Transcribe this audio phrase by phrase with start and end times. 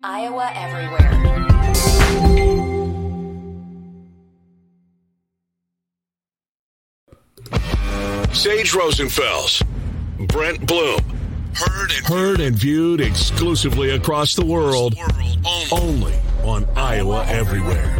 [0.00, 1.10] Iowa Everywhere.
[8.32, 9.64] Sage Rosenfels,
[10.28, 11.00] Brent Blum.
[11.52, 14.94] Heard and, Heard and viewed exclusively across the world,
[15.72, 17.96] only on Iowa Everywhere.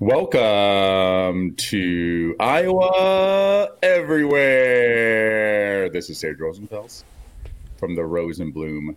[0.00, 5.10] Welcome to Iowa Everywhere.
[5.90, 7.04] This is Sage Rosenfels
[7.76, 8.96] from the Rose N' Blum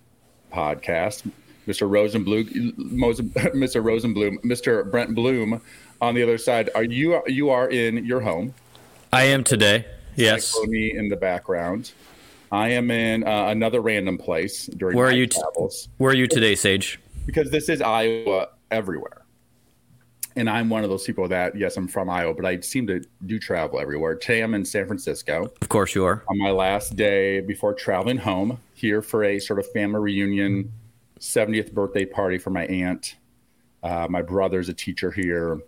[0.53, 1.29] podcast.
[1.67, 1.89] Mr.
[1.89, 3.83] Rosenblum, Mr.
[3.83, 4.89] Rosenblum, Mr.
[4.89, 5.61] Brent Blum
[5.99, 6.69] on the other side.
[6.73, 8.53] Are you you are in your home?
[9.11, 9.85] I am today.
[10.15, 10.57] Yes.
[10.67, 11.91] Me in the background.
[12.49, 15.27] I am in uh, another random place during Where are you?
[15.27, 16.97] T- travels where are you today, Sage?
[17.25, 19.22] because this is Iowa everywhere.
[20.35, 23.01] And I'm one of those people that, yes, I'm from Iowa, but I seem to
[23.25, 24.15] do travel everywhere.
[24.15, 26.23] Today I'm in San Francisco Of course you are.
[26.27, 30.71] on my last day before traveling home here for a sort of family reunion,
[31.19, 33.17] 70th birthday party for my aunt.
[33.83, 35.61] Uh, my brother's a teacher here.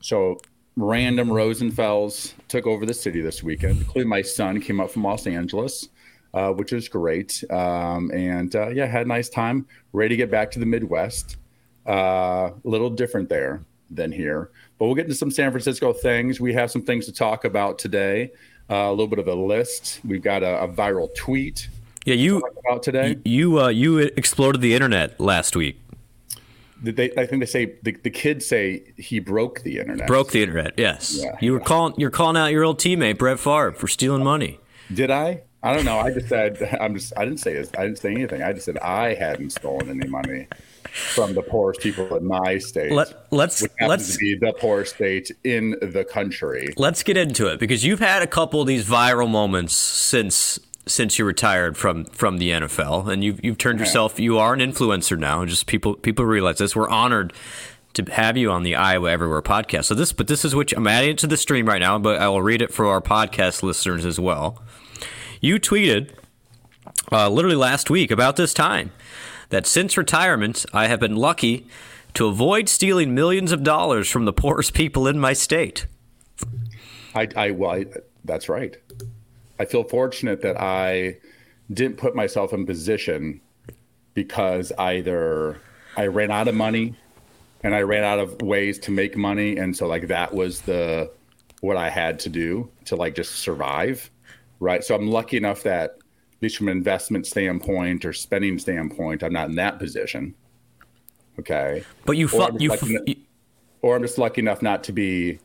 [0.00, 0.38] So
[0.76, 5.26] random Rosenfels took over the city this weekend, including my son came up from Los
[5.26, 5.88] Angeles,
[6.34, 7.42] uh, which is great.
[7.50, 9.66] Um, and uh, yeah, had a nice time.
[9.92, 11.38] Ready to get back to the Midwest.
[11.88, 16.40] Uh, a little different there than here, but we'll get into some San Francisco things.
[16.40, 18.30] We have some things to talk about today.
[18.70, 20.00] Uh, a little bit of a list.
[20.04, 21.68] We've got a, a viral tweet
[22.04, 23.16] Yeah, you about today.
[23.24, 25.80] you uh, you exploded the internet last week.
[26.82, 30.06] Did they, I think they say the, the kids say he broke the internet.
[30.06, 30.74] Broke the internet.
[30.78, 31.18] Yes.
[31.20, 34.60] Yeah, you were calling you're calling out your old teammate Brett Favre for stealing money.
[34.94, 35.42] Did I?
[35.62, 35.98] I don't know.
[35.98, 37.12] I just said I'm just.
[37.16, 37.70] I didn't say this.
[37.76, 38.42] I didn't say anything.
[38.42, 40.46] I just said I hadn't stolen any money
[40.90, 42.92] from the poorest people in my state.
[42.92, 46.72] Let let's let's to be the poorest state in the country.
[46.76, 51.18] let's get into it because you've had a couple of these viral moments since since
[51.18, 55.18] you retired from from the NFL and you've you've turned yourself you are an influencer
[55.18, 57.32] now just people people realize this we're honored
[57.92, 60.86] to have you on the Iowa Everywhere podcast so this but this is which I'm
[60.86, 63.62] adding it to the stream right now but I will read it for our podcast
[63.62, 64.60] listeners as well
[65.40, 66.10] you tweeted
[67.10, 68.92] uh, literally last week about this time
[69.48, 71.66] that since retirement I have been lucky
[72.14, 75.86] to avoid stealing millions of dollars from the poorest people in my state.
[77.14, 77.86] I, I well, I,
[78.24, 78.76] that's right.
[79.58, 81.18] I feel fortunate that I
[81.72, 83.40] didn't put myself in position
[84.14, 85.60] because either
[85.96, 86.94] I ran out of money
[87.62, 91.10] and I ran out of ways to make money, and so like that was the
[91.60, 94.10] what I had to do to like just survive,
[94.60, 94.84] right?
[94.84, 99.32] So I'm lucky enough that at least from an investment standpoint or spending standpoint, I'm
[99.32, 100.34] not in that position.
[101.38, 103.04] Okay But you, Or fu- I'm you, fu-
[103.82, 105.38] or I'm just lucky enough not to be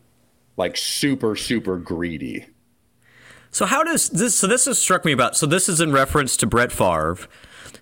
[0.57, 2.45] like super super greedy.
[3.51, 4.37] so how does this?
[4.37, 5.35] So this has struck me about.
[5.37, 7.17] So this is in reference to Brett Favre,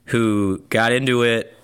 [0.05, 1.55] who got into it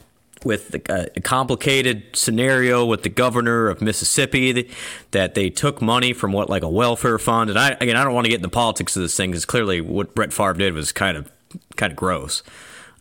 [0.44, 4.70] with a, a complicated scenario with the governor of Mississippi
[5.12, 7.50] that, they took money from what like a welfare fund.
[7.50, 9.46] And I again, I don't want to get into the politics of this thing because
[9.46, 11.32] clearly what Brett Favre did was kind of
[11.76, 12.44] kind of gross.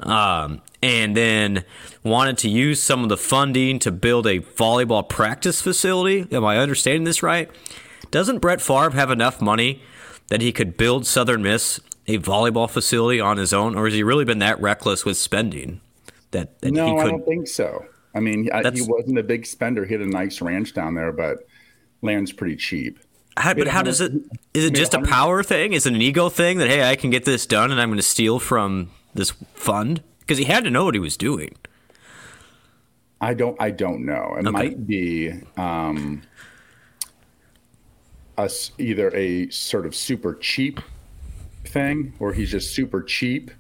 [0.01, 1.65] Um, and then
[2.05, 6.27] wanted to use some of the funding to build a volleyball practice facility.
[6.31, 7.51] Am I understanding this right?
[8.11, 9.83] Doesn't Brett Favre have enough money
[10.29, 14.03] that he could build Southern Miss a volleyball facility on his own, or has he
[14.03, 15.81] really been that reckless with spending
[16.33, 17.85] that, that No, I don't think so.
[18.15, 19.85] I mean, I, he wasn't a big spender.
[19.85, 21.47] He had a nice ranch down there, but
[22.03, 22.99] land's pretty cheap.
[23.37, 24.13] How, but how does it?
[24.53, 25.73] Is it just a power thing?
[25.73, 27.99] Is it an ego thing that hey, I can get this done and I'm going
[27.99, 30.03] to steal from this fund?
[30.21, 31.55] Because he had to know what he was doing.
[33.21, 33.57] I don't.
[33.61, 34.37] I don't know.
[34.39, 36.23] It might be um,
[38.37, 40.81] us either a sort of super cheap
[41.65, 43.53] thing, or he's just super cheap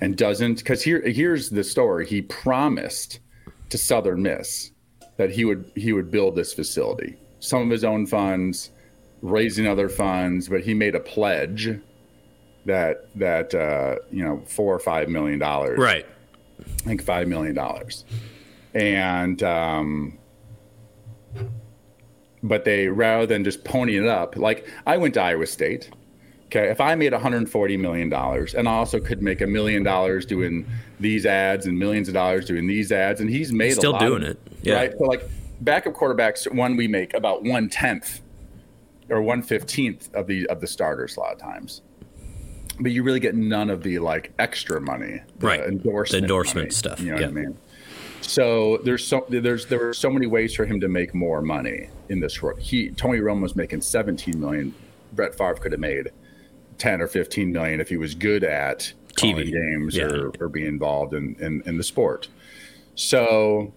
[0.00, 0.56] and doesn't.
[0.58, 2.06] Because here, here's the story.
[2.06, 3.20] He promised
[3.70, 4.70] to Southern Miss
[5.16, 8.70] that he would he would build this facility, some of his own funds,
[9.22, 11.78] raising other funds, but he made a pledge
[12.64, 16.06] that that uh, you know four or five million dollars Right.
[16.60, 18.04] I think five million dollars,
[18.74, 20.18] and um,
[22.42, 25.90] but they rather than just ponying it up, like I went to Iowa State.
[26.54, 30.24] Okay, if I made 140 million dollars, and I also could make a million dollars
[30.24, 30.64] doing
[31.00, 34.00] these ads and millions of dollars doing these ads, and he's made Still a lot
[34.00, 34.74] doing it, yeah.
[34.74, 35.28] Right, so like
[35.62, 38.20] backup quarterbacks, one we make about one tenth
[39.10, 41.82] or one fifteenth of the of the starters a lot of times.
[42.78, 45.60] But you really get none of the like extra money, the Right.
[45.60, 47.26] The Endorsement, endorsement money, stuff, You know yeah.
[47.26, 47.58] what I mean?
[48.20, 51.88] So there's so there's there were so many ways for him to make more money
[52.10, 52.60] in this world.
[52.60, 54.72] He Tony Romo was making 17 million
[55.14, 56.10] Brett Favre could have made
[56.78, 60.04] ten or fifteen million if he was good at TV games yeah.
[60.04, 62.28] or, or being involved in, in in the sport.
[62.94, 63.72] So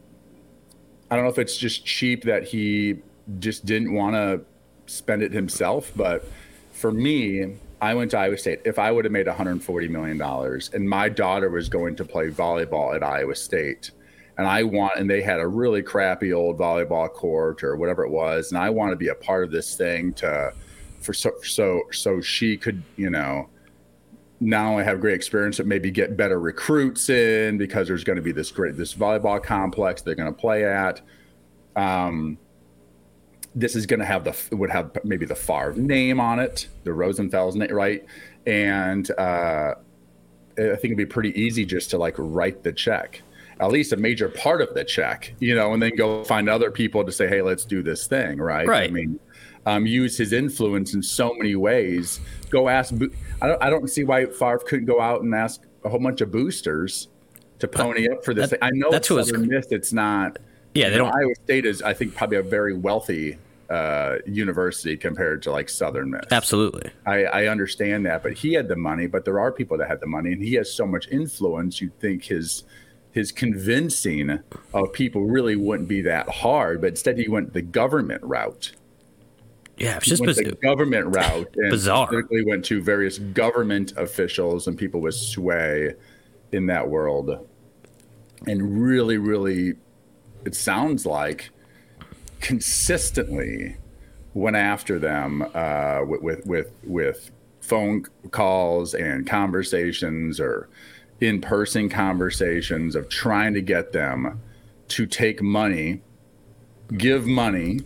[1.09, 2.99] I don't know if it's just cheap that he
[3.39, 4.41] just didn't want to
[4.85, 6.29] spend it himself, but
[6.71, 8.61] for me, I went to Iowa State.
[8.65, 12.29] If I would have made 140 million dollars and my daughter was going to play
[12.29, 13.91] volleyball at Iowa State,
[14.37, 18.11] and I want and they had a really crappy old volleyball court or whatever it
[18.11, 20.53] was, and I want to be a part of this thing to
[20.99, 23.49] for so so so she could you know
[24.39, 28.21] not only have great experience but maybe get better recruits in because there's going to
[28.21, 31.01] be this great this volleyball complex they're going to play at.
[31.75, 32.37] Um,
[33.55, 36.91] this is going to have the would have maybe the Favre name on it, the
[36.91, 38.05] Rosenfels name, right?
[38.45, 39.73] And uh,
[40.57, 43.21] I think it'd be pretty easy just to like write the check,
[43.59, 46.69] at least a major part of the check, you know, and then go find other
[46.69, 48.67] people to say, hey, let's do this thing, right?
[48.67, 48.89] Right.
[48.89, 49.19] I mean,
[49.67, 52.21] um, use his influence in so many ways.
[52.49, 52.93] Go ask.
[53.41, 53.61] I don't.
[53.61, 57.09] I don't see why Favre couldn't go out and ask a whole bunch of boosters
[57.59, 58.51] to pony up for this.
[58.51, 59.67] That, I know that's it's Southern Miss.
[59.69, 60.39] It's not.
[60.73, 61.13] Yeah, they don't.
[61.13, 63.37] Iowa State is, I think, probably a very wealthy
[63.69, 66.23] uh, university compared to like Southern Miss.
[66.31, 66.89] Absolutely.
[67.05, 69.99] I, I, understand that, but he had the money, but there are people that had
[69.99, 71.81] the money and he has so much influence.
[71.81, 72.63] You'd think his
[73.11, 74.39] his convincing
[74.73, 78.71] of people really wouldn't be that hard, but instead he went the government route.
[79.77, 82.07] Yeah, it's just went the government route and bizarre.
[82.07, 85.93] Specifically went to various government officials and people with sway
[86.51, 87.47] in that world.
[88.47, 89.75] And really, really
[90.45, 91.49] it sounds like
[92.39, 93.75] consistently
[94.33, 97.31] went after them uh, with, with with
[97.61, 100.69] phone calls and conversations or
[101.19, 104.39] in-person conversations of trying to get them
[104.87, 106.01] to take money,
[106.97, 107.81] give money.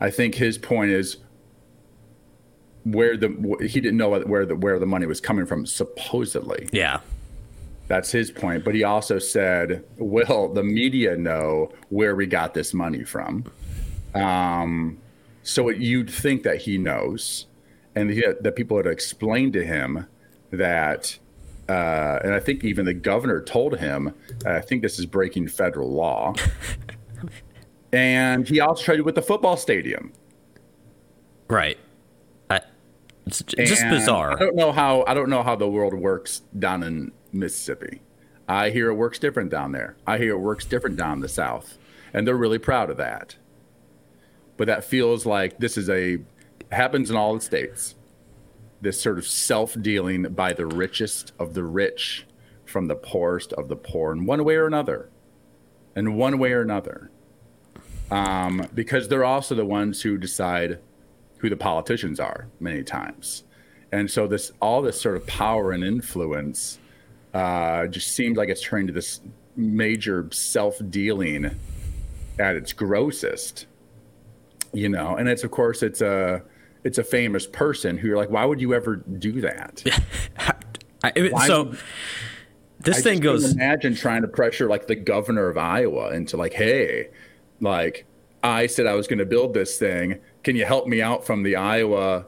[0.00, 1.18] I think his point is
[2.84, 3.28] where the
[3.60, 6.68] he didn't know where the where the money was coming from supposedly.
[6.72, 7.00] Yeah.
[7.88, 8.64] That's his point.
[8.64, 13.44] But he also said, "Will the media know where we got this money from?"
[14.14, 14.98] Um,
[15.42, 17.46] so it, you'd think that he knows,
[17.96, 20.06] and that people had explained to him
[20.52, 21.18] that,
[21.68, 24.14] uh, and I think even the governor told him,
[24.46, 26.34] "I think this is breaking federal law."
[27.92, 30.12] and he also traded with the football stadium.
[31.48, 31.78] Right.
[32.48, 32.60] I,
[33.26, 34.32] it's just and bizarre.
[34.32, 38.00] I don't know how I don't know how the world works down in Mississippi.
[38.48, 39.96] I hear it works different down there.
[40.06, 41.78] I hear it works different down the South,
[42.12, 43.36] and they're really proud of that.
[44.56, 46.18] But that feels like this is a
[46.70, 47.94] happens in all the states.
[48.80, 52.26] This sort of self-dealing by the richest of the rich
[52.64, 55.10] from the poorest of the poor in one way or another,
[55.94, 57.10] in one way or another,
[58.10, 60.78] um, because they're also the ones who decide
[61.38, 63.44] who the politicians are many times,
[63.92, 66.78] and so this all this sort of power and influence
[67.34, 69.20] uh, just seems like it's turning to this
[69.56, 71.50] major self-dealing
[72.38, 73.66] at its grossest
[74.72, 75.16] you know?
[75.16, 76.42] And it's of course it's a
[76.84, 79.82] it's a famous person who you're like why would you ever do that?
[81.02, 81.78] I, so would,
[82.80, 86.52] this I thing goes imagine trying to pressure like the governor of iowa into like
[86.52, 87.08] hey
[87.60, 88.06] like
[88.42, 91.42] i said i was going to build this thing can you help me out from
[91.42, 92.26] the iowa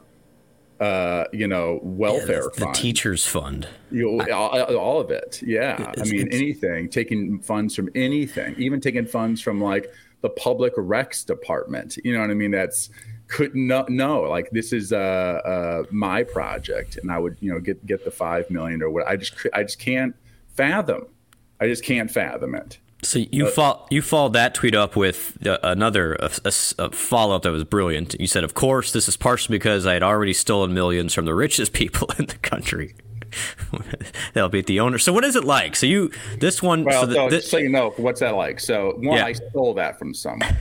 [0.83, 3.69] uh, you know, welfare yeah, the, the teachers fund.
[3.93, 5.41] You all, all, of it.
[5.41, 5.93] Yeah.
[5.97, 11.25] I mean, anything, taking funds from anything, even taking funds from like the public recs
[11.25, 11.99] department.
[12.03, 12.51] You know what I mean?
[12.51, 12.91] That's
[13.29, 17.61] could not no like this is uh, uh, my project and I would, you know,
[17.61, 20.17] get, get the 5 million or what I just, I just can't
[20.57, 21.07] fathom.
[21.61, 22.79] I just can't fathom it.
[23.05, 23.51] So you
[23.91, 28.15] you followed that tweet up with another a, a, a follow up that was brilliant.
[28.21, 31.35] You said, "Of course, this is partially because I had already stolen millions from the
[31.35, 32.95] richest people in the country."
[34.35, 34.99] They'll be the owner.
[34.99, 35.75] So what is it like?
[35.75, 36.85] So you this one.
[36.85, 38.61] Well, so, the, so, this, so you know what's that like?
[38.61, 39.27] So one, yeah.
[39.27, 40.57] I stole that from someone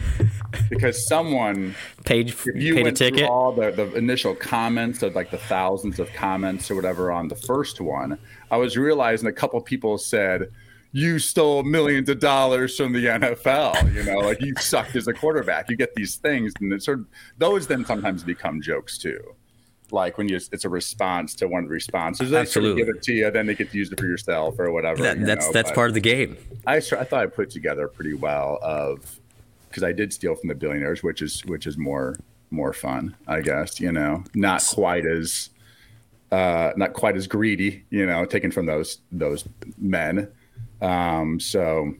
[0.69, 3.29] because someone paid you paid went a ticket.
[3.29, 7.35] all the, the initial comments of like the thousands of comments or whatever on the
[7.35, 8.17] first one.
[8.49, 10.51] I was realizing a couple people said
[10.91, 13.93] you stole millions of dollars from the NFL.
[13.93, 15.69] You know, like you sucked as a quarterback.
[15.69, 17.05] You get these things, and it's sort of
[17.37, 19.19] those then sometimes become jokes too.
[19.91, 22.29] Like when you, it's a response to one of the responses.
[22.29, 22.81] They Absolutely.
[22.81, 24.71] Sort of give it to you, then they get to use it for yourself or
[24.71, 25.01] whatever.
[25.01, 25.53] That, that's know?
[25.53, 26.37] that's but part of the game.
[26.65, 29.19] I I thought I put together pretty well of
[29.69, 32.17] because I did steal from the billionaires, which is which is more
[32.51, 33.79] more fun, I guess.
[33.79, 35.49] You know, not quite as
[36.31, 37.83] uh, not quite as greedy.
[37.89, 39.45] You know, taken from those those
[39.77, 40.29] men
[40.81, 41.93] um, so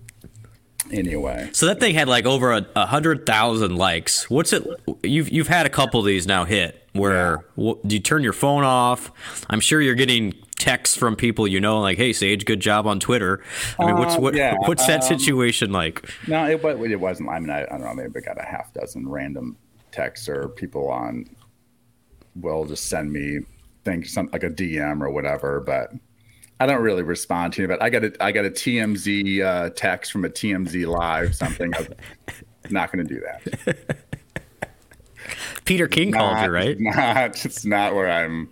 [0.92, 1.50] anyway.
[1.54, 4.30] So that thing had like over a, a hundred thousand likes.
[4.30, 4.66] What's it?
[5.04, 6.78] You've you've had a couple of these now hit.
[6.94, 7.74] Where yeah.
[7.86, 9.12] do you turn your phone off?
[9.50, 13.00] I'm sure you're getting texts from people you know, like, "Hey, Sage, good job on
[13.00, 13.44] Twitter."
[13.80, 16.10] I mean, what's what, uh, yeah, what's that um, situation like?
[16.28, 17.30] No, it, it wasn't.
[17.30, 17.94] I mean, I, I don't know.
[17.94, 19.58] Maybe I got a half dozen random
[19.92, 21.36] texts or people on
[22.36, 23.40] will just send me
[23.84, 25.92] things, some like a DM or whatever, but.
[26.62, 29.70] I don't really respond to you, but I got a I got a TMZ uh,
[29.72, 31.74] text from a TMZ live something.
[31.76, 31.88] I'm
[32.70, 34.06] not going to do that.
[35.66, 36.78] Peter King not, called you, right?
[36.80, 38.48] It's not it's not where I'm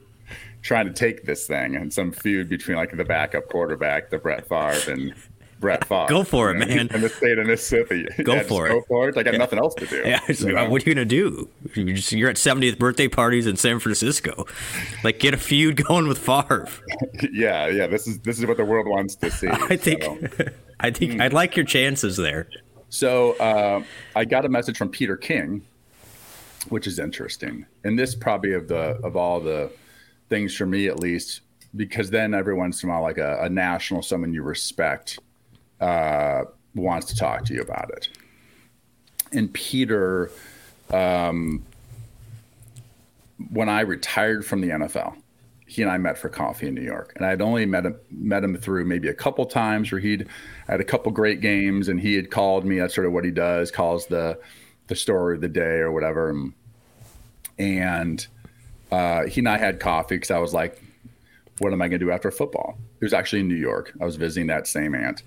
[0.63, 4.49] trying to take this thing and some feud between like the backup quarterback, the Brett
[4.49, 5.13] Favre, and
[5.59, 6.07] Brett Favre.
[6.07, 6.87] Go for it, man.
[6.87, 8.07] In the state of Mississippi.
[8.23, 8.71] Go yeah, for it.
[8.71, 9.17] Go for it.
[9.17, 9.39] I got yeah.
[9.39, 10.03] nothing else to do.
[10.05, 10.25] Yeah.
[10.31, 11.49] So what are you gonna do?
[11.75, 14.45] You're at 70th birthday parties in San Francisco.
[15.03, 16.67] Like get a feud going with Favre.
[17.31, 17.87] yeah, yeah.
[17.87, 19.47] This is this is what the world wants to see.
[19.51, 20.03] I think.
[20.03, 20.45] So.
[20.79, 21.21] I think mm.
[21.21, 22.47] I'd like your chances there.
[22.89, 23.83] So uh,
[24.15, 25.61] I got a message from Peter King,
[26.69, 29.71] which is interesting, and this probably of the of all the
[30.29, 31.41] things for me at least,
[31.75, 35.19] because then every once in a while, like a, a national, someone you respect
[35.79, 36.43] uh,
[36.75, 38.09] wants to talk to you about it.
[39.31, 40.31] And Peter,
[40.91, 41.63] um,
[43.51, 45.15] when I retired from the NFL,
[45.69, 47.95] he and I met for coffee in New York, and I had only met him
[48.09, 50.27] met him through maybe a couple times where he'd
[50.67, 52.79] had a couple great games, and he had called me.
[52.79, 54.39] That's sort of what he does, calls the
[54.88, 56.36] the story of the day or whatever.
[57.59, 58.25] And
[58.91, 60.81] uh, he and I had coffee because I was like,
[61.59, 63.93] "What am I going to do after football?" It was actually in New York.
[64.01, 65.21] I was visiting that same aunt,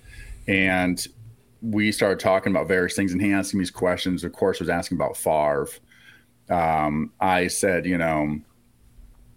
[0.47, 1.07] and
[1.63, 4.25] we started talking about various things, and he asked me these questions.
[4.25, 5.69] Of course, was asking about Favre.
[6.51, 8.41] Um, I said, you know,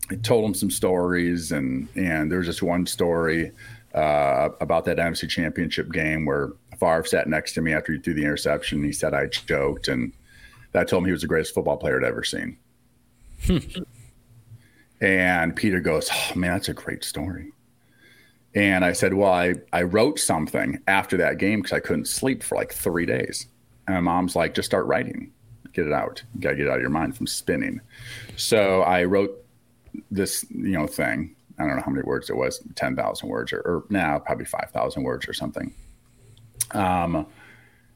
[0.10, 3.52] I told him some stories, and and there's just one story
[3.94, 8.14] uh, about that NFC Championship game where Favre sat next to me after he threw
[8.14, 8.84] the interception.
[8.84, 10.12] He said I joked, and
[10.72, 12.58] that told him he was the greatest football player I'd ever seen.
[15.00, 17.52] and Peter goes, "Oh man, that's a great story."
[18.56, 22.42] And I said, Well, I, I wrote something after that game because I couldn't sleep
[22.42, 23.48] for like three days.
[23.86, 25.32] And my mom's like, Just start writing,
[25.74, 26.24] get it out.
[26.34, 27.82] You got to get it out of your mind from spinning.
[28.38, 29.46] So I wrote
[30.10, 31.36] this, you know, thing.
[31.60, 35.04] I don't know how many words it was 10,000 words or, or now probably 5,000
[35.04, 35.74] words or something.
[36.72, 37.28] Um,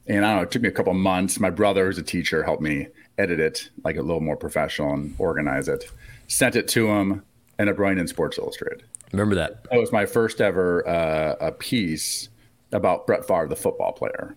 [0.06, 1.38] and I don't know, it took me a couple months.
[1.38, 2.88] My brother, who's a teacher, helped me
[3.18, 5.84] edit it like a little more professional and organize it.
[6.26, 7.22] Sent it to him,
[7.58, 8.84] ended up writing in Sports Illustrated.
[9.12, 9.64] Remember that?
[9.70, 12.28] That was my first ever uh, a piece
[12.72, 14.36] about Brett Favre, the football player,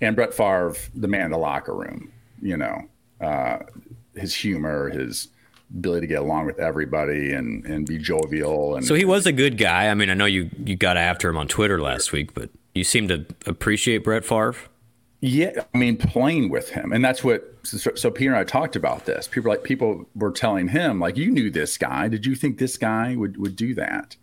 [0.00, 2.12] and Brett Favre, the man in the locker room.
[2.42, 2.82] You know,
[3.20, 3.58] uh,
[4.14, 5.28] his humor, his
[5.72, 8.76] ability to get along with everybody and and be jovial.
[8.76, 9.88] And so he was a good guy.
[9.88, 12.84] I mean, I know you you got after him on Twitter last week, but you
[12.84, 14.56] seem to appreciate Brett Favre.
[15.22, 17.46] Yeah, I mean, playing with him, and that's what.
[17.62, 19.28] So, so, Peter and I talked about this.
[19.28, 22.08] People like people were telling him, like, "You knew this guy.
[22.08, 24.16] Did you think this guy would would do that?"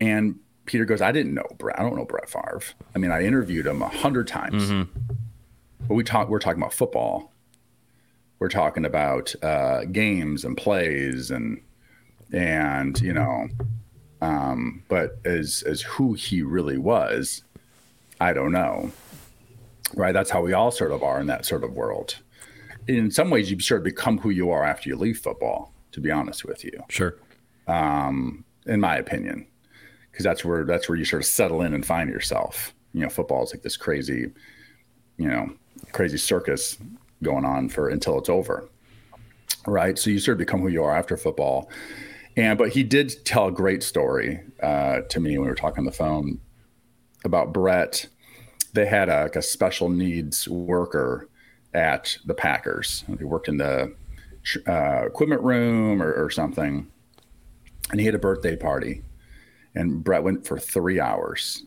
[0.00, 1.80] And Peter goes, "I didn't know Brett.
[1.80, 2.62] I don't know Brett Favre.
[2.94, 5.14] I mean, I interviewed him a hundred times, mm-hmm.
[5.88, 6.28] but we talk.
[6.28, 7.32] We're talking about football.
[8.38, 11.60] We're talking about uh, games and plays and
[12.32, 13.48] and you know,
[14.20, 17.42] um, but as as who he really was,
[18.20, 18.92] I don't know."
[19.96, 20.12] Right?
[20.12, 22.16] That's how we all sort of are in that sort of world.
[22.86, 25.72] In some ways, you sort of become who you are after you leave football.
[25.92, 27.16] To be honest with you, sure.
[27.68, 29.46] Um, in my opinion,
[30.10, 32.74] because that's where that's where you sort of settle in and find yourself.
[32.92, 34.32] You know, football is like this crazy,
[35.18, 35.52] you know,
[35.92, 36.78] crazy circus
[37.22, 38.68] going on for until it's over,
[39.66, 39.96] right?
[39.96, 41.70] So you sort of become who you are after football.
[42.36, 45.78] And but he did tell a great story uh, to me when we were talking
[45.80, 46.40] on the phone
[47.24, 48.06] about Brett
[48.74, 51.28] they had a, like a special needs worker
[51.72, 53.04] at the Packers.
[53.18, 53.94] He worked in the
[54.68, 56.90] uh, equipment room or, or, something,
[57.90, 59.02] and he had a birthday party,
[59.74, 61.64] and Brett went for three hours,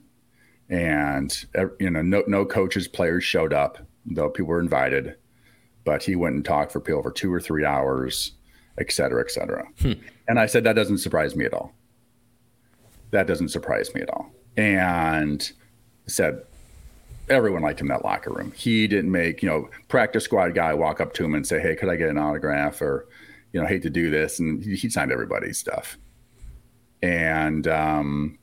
[0.70, 1.46] and
[1.80, 5.16] you know no no coaches players showed up though people were invited,
[5.84, 8.34] but he went and talked for people for two or three hours,
[8.78, 9.68] et cetera, et cetera.
[9.82, 9.94] Hmm.
[10.28, 11.74] And I said that doesn't surprise me at all.
[13.12, 14.32] That doesn't surprise me at all.
[14.56, 15.52] And
[16.08, 16.44] said
[17.30, 18.52] everyone liked him in that locker room.
[18.56, 21.76] He didn't make, you know, practice squad guy walk up to him and say, Hey,
[21.76, 22.82] could I get an autograph?
[22.82, 23.08] Or,
[23.52, 24.40] you know, hate to do this.
[24.40, 25.98] And he, he signed everybody's stuff.
[27.02, 28.40] And, um,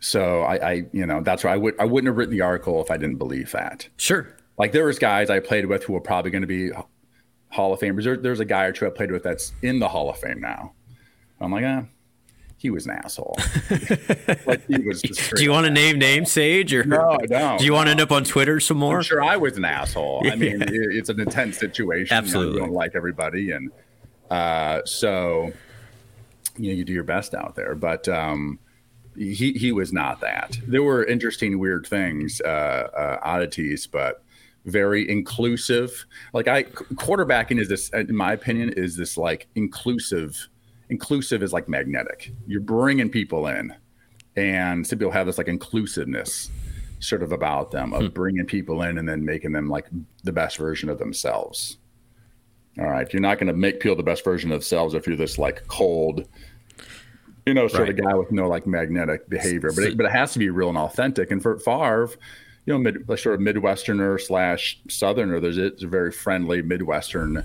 [0.00, 2.82] so I, I, you know, that's why I would, I wouldn't have written the article
[2.82, 3.88] if I didn't believe that.
[3.96, 4.36] Sure.
[4.58, 6.70] Like there was guys I played with who were probably going to be
[7.50, 8.04] Hall of Famers.
[8.04, 10.40] There, there's a guy or two I played with that's in the Hall of Fame
[10.40, 10.72] now.
[11.40, 11.84] I'm like, ah,
[12.64, 13.36] he was an asshole.
[14.46, 15.02] like he was.
[15.02, 16.72] Do you want to name names, Sage?
[16.72, 17.58] Or no, I don't.
[17.58, 18.96] Do you want to end up on Twitter some more?
[18.96, 20.22] I'm sure I was an asshole.
[20.24, 22.16] I mean, it, it's an intense situation.
[22.16, 23.70] Absolutely, you, know, you don't like everybody, and
[24.30, 25.52] uh, so
[26.56, 27.74] you know you do your best out there.
[27.74, 28.58] But um,
[29.14, 30.58] he he was not that.
[30.66, 34.24] There were interesting, weird things, uh, uh, oddities, but
[34.64, 36.06] very inclusive.
[36.32, 40.48] Like I quarterbacking is this, in my opinion, is this like inclusive
[40.88, 42.32] inclusive is like magnetic.
[42.46, 43.74] You're bringing people in,
[44.36, 46.50] and some people have this like inclusiveness
[47.00, 48.08] sort of about them of hmm.
[48.08, 49.86] bringing people in and then making them like
[50.22, 51.78] the best version of themselves.
[52.78, 55.16] All right, you're not going to make people the best version of themselves if you're
[55.16, 56.26] this like cold,
[57.46, 57.98] you know, sort right.
[57.98, 59.70] of guy with no like magnetic behavior.
[59.72, 61.30] But it, but it has to be real and authentic.
[61.30, 62.10] And for Favre,
[62.66, 67.44] you know, mid, sort of Midwesterner slash Southerner, there's it's a very friendly Midwestern.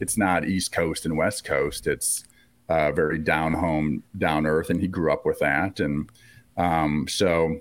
[0.00, 1.86] It's not East Coast and West Coast.
[1.86, 2.24] It's
[2.68, 5.80] uh, very down home, down earth, and he grew up with that.
[5.80, 6.10] And
[6.56, 7.60] um, so,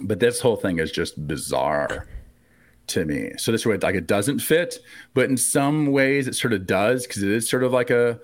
[0.00, 2.06] but this whole thing is just bizarre
[2.88, 3.32] to me.
[3.38, 4.78] So this way, like it doesn't fit,
[5.14, 8.20] but in some ways it sort of does because it is sort of like a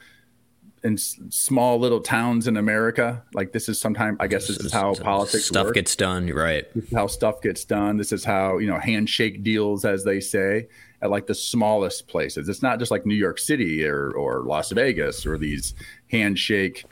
[0.82, 3.22] in small little towns in America.
[3.34, 5.74] Like this is sometimes, I guess, this is how politics stuff work.
[5.74, 6.28] gets done.
[6.28, 6.72] Right.
[6.74, 7.96] This is how stuff gets done.
[7.96, 10.68] This is how you know handshake deals, as they say
[11.02, 12.48] at like the smallest places.
[12.48, 15.74] It's not just like New York City or or Las Vegas or these
[16.10, 16.84] handshake.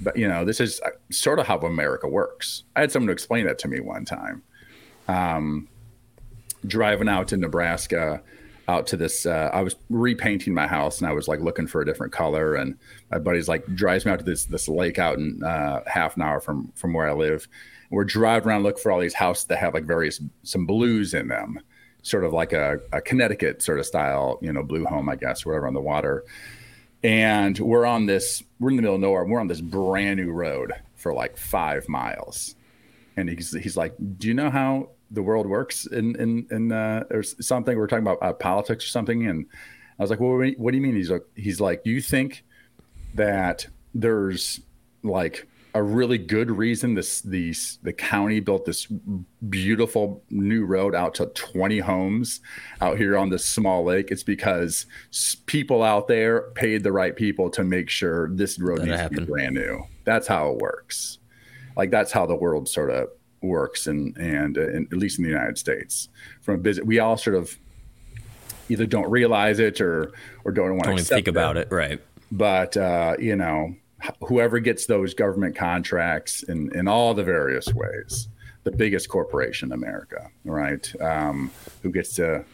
[0.00, 2.64] But you know, this is uh, sort of how America works.
[2.74, 4.42] I had someone explain that to me one time.
[5.08, 5.68] Um,
[6.66, 8.22] driving out to Nebraska,
[8.68, 9.26] out to this.
[9.26, 12.56] Uh, I was repainting my house, and I was like looking for a different color.
[12.56, 12.76] And
[13.10, 16.22] my buddy's like drives me out to this this lake out in uh, half an
[16.22, 17.48] hour from from where I live.
[17.90, 21.28] we're driving around looking for all these houses that have like various some blues in
[21.28, 21.60] them
[22.06, 25.44] sort of like a, a Connecticut sort of style, you know, blue home, I guess,
[25.44, 26.22] wherever on the water.
[27.02, 29.24] And we're on this, we're in the middle of nowhere.
[29.24, 32.54] We're on this brand new road for like five miles.
[33.16, 37.04] And he's, he's like, Do you know how the world works in, in, in, uh,
[37.10, 37.76] or something?
[37.76, 39.26] We're talking about uh, politics or something.
[39.26, 39.46] And
[39.98, 40.94] I was like, Well, what do you mean?
[40.94, 42.44] He's like, he's like, You think
[43.14, 44.60] that there's
[45.02, 48.86] like a really good reason this these the county built this
[49.50, 52.40] beautiful new road out to 20 homes
[52.80, 54.10] out here on this small lake.
[54.10, 54.86] It's because
[55.44, 59.20] people out there paid the right people to make sure this road that needs happened.
[59.20, 59.82] to be brand new.
[60.04, 61.18] That's how it works.
[61.76, 63.10] Like that's how the world sort of
[63.42, 66.08] works and and, and at least in the united states.
[66.40, 67.54] From a business we all sort of
[68.70, 70.12] either don't realize it or
[70.42, 72.00] or don't want to think about it right.
[72.32, 73.74] But uh you know
[74.26, 78.28] whoever gets those government contracts in, in all the various ways,
[78.64, 80.92] the biggest corporation in America, right?
[81.00, 81.50] Um,
[81.82, 82.44] who gets to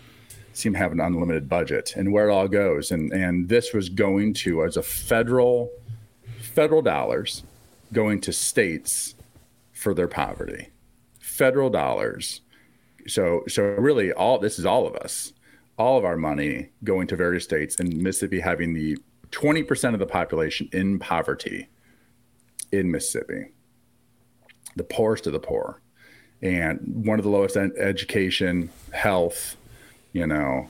[0.55, 2.91] seem to have an unlimited budget and where it all goes.
[2.91, 5.71] And, and this was going to, as a federal,
[6.41, 7.43] federal dollars
[7.93, 9.15] going to states
[9.73, 10.69] for their poverty,
[11.19, 12.43] federal dollars.
[13.07, 15.33] So, so really all, this is all of us,
[15.79, 18.99] all of our money going to various states and Mississippi having the
[19.33, 21.69] 20% of the population in poverty
[22.71, 23.47] in Mississippi,
[24.77, 25.81] the poorest of the poor,
[26.43, 29.57] and one of the lowest education, health,
[30.13, 30.69] you know,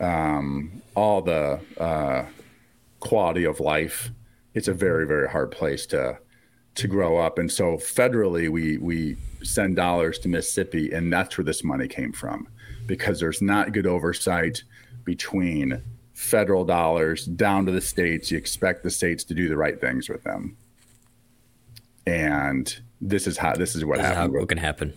[0.00, 2.24] um, all the uh,
[3.00, 4.10] quality of life.
[4.54, 6.18] It's a very, very hard place to
[6.74, 7.38] to grow up.
[7.38, 12.12] And so federally, we we send dollars to Mississippi, and that's where this money came
[12.12, 12.48] from,
[12.86, 14.64] because there's not good oversight
[15.04, 15.82] between
[16.14, 18.30] federal dollars down to the states.
[18.30, 20.56] You expect the states to do the right things with them.
[22.06, 24.34] And this is how this is what this happened.
[24.34, 24.92] Is how can happen.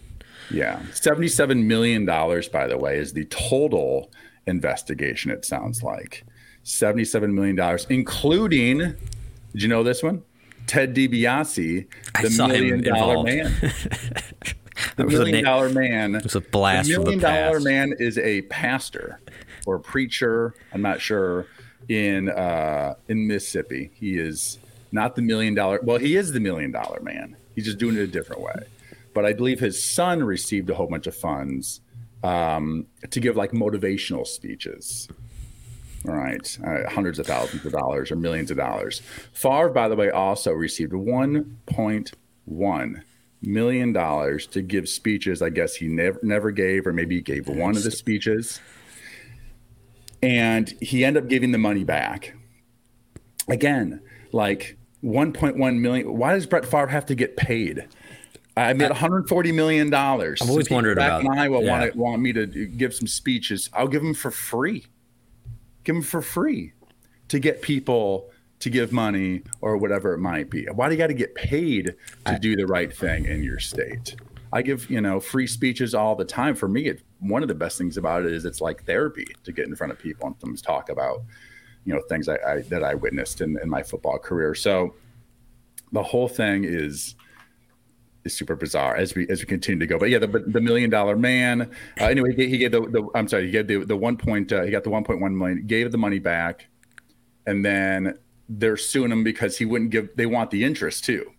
[0.52, 0.80] Yeah.
[0.92, 4.12] $77 million, by the way, is the total
[4.48, 6.24] investigation, it sounds like.
[6.64, 10.24] $77 million, including, did you know this one?
[10.68, 11.88] Ted DiBiase,
[12.22, 13.54] the million dollar man.
[14.96, 16.16] the million dollar man.
[16.16, 16.90] It was a blast.
[16.90, 19.22] The million dollar man is a pastor
[19.66, 20.54] or preacher.
[20.74, 21.48] I'm not sure
[21.90, 23.92] in uh, in Mississippi.
[23.94, 24.60] He is
[24.92, 25.80] not the million dollar.
[25.84, 27.36] Well, he is the million dollar man.
[27.56, 28.68] He's just doing it a different way.
[29.14, 31.82] But I believe his son received a whole bunch of funds
[32.24, 35.08] um, to give like motivational speeches.
[36.08, 39.02] All right, uh, hundreds of thousands of dollars or millions of dollars.
[39.34, 43.02] Favre, by the way, also received 1.1
[43.42, 45.42] million dollars to give speeches.
[45.42, 48.60] I guess he never never gave, or maybe he gave one of the speeches
[50.26, 52.34] and he ended up giving the money back.
[53.48, 56.18] Again, like 1.1 million.
[56.18, 57.88] Why does Brett Favre have to get paid?
[58.58, 60.42] I made 140 million dollars.
[60.42, 61.34] I've always wondered back about.
[61.34, 61.80] in Iowa yeah.
[61.80, 63.70] want want me to give some speeches.
[63.74, 64.88] I'll give them for free.
[65.84, 66.74] Give them for free
[67.28, 70.66] to get people to give money or whatever it might be?
[70.66, 71.94] Why do you got to get paid
[72.26, 74.16] to do the right thing in your state?
[74.56, 76.56] I give you know free speeches all the time.
[76.56, 79.52] For me, it, one of the best things about it is it's like therapy to
[79.52, 81.24] get in front of people and talk about
[81.84, 84.56] you know things I, I that I witnessed in, in my football career.
[84.56, 84.96] So
[85.92, 87.16] the whole thing is
[88.24, 90.00] is super bizarre as we as we continue to go.
[90.00, 91.70] But yeah, the the million dollar man.
[92.00, 94.54] Uh, anyway, he he gave the, the I'm sorry, he gave the the one point.
[94.54, 95.68] Uh, he got the 1.1 million.
[95.68, 96.68] Gave the money back,
[97.46, 100.16] and then they're suing him because he wouldn't give.
[100.16, 101.30] They want the interest too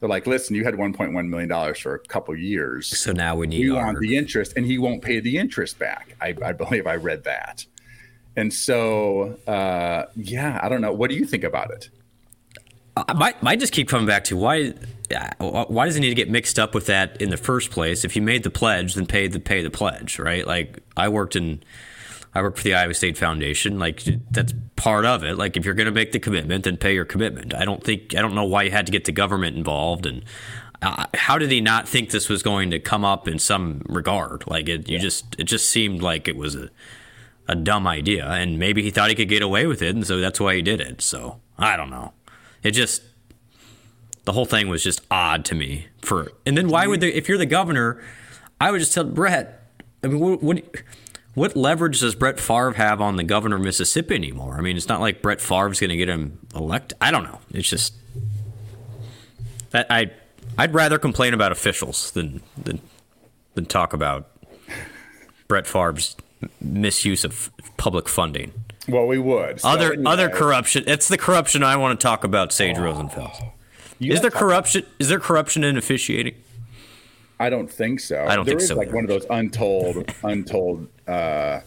[0.00, 2.88] they're like, listen, you had 1.1 million dollars for a couple years.
[2.98, 3.60] So now we need.
[3.60, 6.14] We want the interest, and he won't pay the interest back.
[6.20, 7.64] I, I believe I read that,
[8.36, 10.92] and so uh, yeah, I don't know.
[10.92, 11.88] What do you think about it?
[12.96, 14.72] I might, might just keep coming back to why
[15.38, 18.04] why does it need to get mixed up with that in the first place?
[18.04, 20.46] If you made the pledge, then pay the pay the pledge, right?
[20.46, 21.62] Like I worked in
[22.36, 23.78] I work for the Iowa State Foundation.
[23.78, 25.38] Like that's part of it.
[25.38, 27.54] Like if you're going to make the commitment, then pay your commitment.
[27.54, 30.04] I don't think I don't know why you had to get the government involved.
[30.04, 30.22] And
[30.82, 34.46] uh, how did he not think this was going to come up in some regard?
[34.46, 35.02] Like it, you yeah.
[35.02, 36.68] just it just seemed like it was a
[37.48, 40.18] a dumb idea, and maybe he thought he could get away with it, and so
[40.18, 41.00] that's why he did it.
[41.00, 42.12] So I don't know.
[42.62, 43.02] It just
[44.26, 45.86] the whole thing was just odd to me.
[46.02, 48.02] For and then why would the if you're the governor,
[48.60, 49.62] I would just tell Brett.
[50.04, 50.62] I mean, what, what
[51.36, 54.56] what leverage does Brett Favre have on the governor of Mississippi anymore?
[54.56, 56.96] I mean, it's not like Brett Favre's going to get him elected.
[56.98, 57.40] I don't know.
[57.50, 57.92] It's just
[59.70, 60.10] that I
[60.56, 62.80] I'd rather complain about officials than than
[63.54, 64.30] than talk about
[65.46, 66.16] Brett Favre's
[66.58, 68.52] misuse of public funding.
[68.88, 69.60] Well, we would.
[69.60, 70.84] So other other corruption.
[70.86, 72.50] It's the corruption I want to talk about.
[72.50, 72.80] Sage oh.
[72.80, 73.52] Rosenfels.
[74.00, 74.86] Is there corruption?
[74.98, 76.36] Is there corruption in officiating?
[77.38, 78.24] I don't think so.
[78.26, 78.76] I don't there think is so.
[78.76, 78.96] Like either.
[78.96, 80.88] one of those untold, untold.
[81.06, 81.60] uh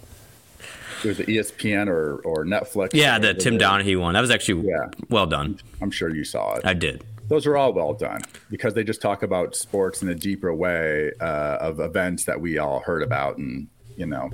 [1.03, 2.89] it was the ESPN or or Netflix.
[2.93, 4.13] Yeah, the Tim Donaghy one.
[4.13, 4.89] That was actually yeah.
[5.09, 5.59] well done.
[5.81, 6.65] I'm sure you saw it.
[6.65, 7.03] I did.
[7.29, 11.11] Those are all well done because they just talk about sports in a deeper way
[11.21, 14.29] uh, of events that we all heard about and you know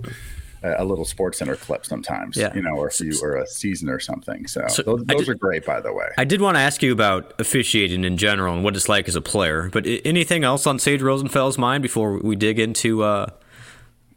[0.77, 2.53] a little SportsCenter clip sometimes, yeah.
[2.53, 4.47] you know, or a few or a season or something.
[4.47, 6.07] So, so those, those did, are great, by the way.
[6.17, 9.15] I did want to ask you about officiating in general and what it's like as
[9.15, 9.69] a player.
[9.71, 13.27] But anything else on Sage Rosenfels' mind before we dig into uh,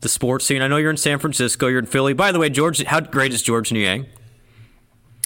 [0.00, 0.62] the sports scene?
[0.62, 2.12] I know you're in San Francisco, you're in Philly.
[2.12, 4.06] By the way, George, how great is george Niang?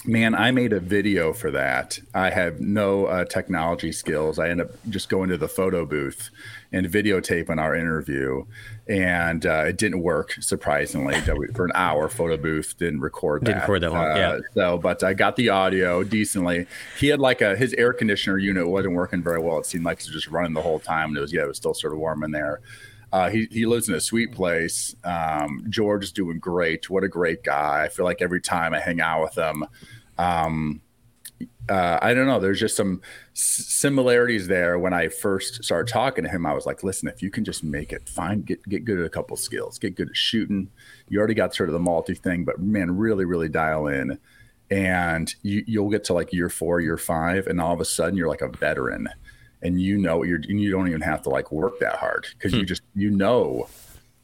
[0.05, 1.97] Man, I made a video for that.
[2.13, 4.37] I have no uh, technology skills.
[4.37, 6.29] I end up just going to the photo booth
[6.73, 8.45] and videotape videotaping our interview,
[8.87, 11.19] and uh, it didn't work surprisingly.
[11.53, 13.45] For an hour, photo booth didn't record that.
[13.45, 14.39] Didn't record that long, uh, yeah.
[14.53, 16.67] So, but I got the audio decently.
[16.97, 19.59] He had like a his air conditioner unit wasn't working very well.
[19.59, 21.47] It seemed like it was just running the whole time, and it was yeah, it
[21.47, 22.61] was still sort of warm in there.
[23.11, 24.95] Uh, he, he lives in a sweet place.
[25.03, 26.89] Um, George is doing great.
[26.89, 27.83] What a great guy.
[27.83, 29.65] I feel like every time I hang out with him,
[30.17, 30.81] um,
[31.69, 32.39] uh, I don't know.
[32.39, 33.01] There's just some
[33.33, 34.77] similarities there.
[34.77, 37.63] When I first started talking to him, I was like, "Listen, if you can just
[37.63, 38.41] make it, fine.
[38.41, 39.79] Get get good at a couple skills.
[39.79, 40.69] Get good at shooting.
[41.07, 44.19] You already got sort of the multi thing, but man, really, really dial in,
[44.71, 48.17] and you, you'll get to like year four, year five, and all of a sudden
[48.17, 49.07] you're like a veteran,
[49.61, 52.51] and you know you're and you don't even have to like work that hard because
[52.51, 52.59] hmm.
[52.59, 53.67] you just you know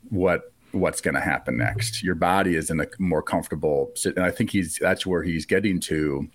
[0.09, 2.03] what what's going to happen next.
[2.03, 5.79] Your body is in a more comfortable, and I think he's that's where he's getting
[5.81, 6.29] to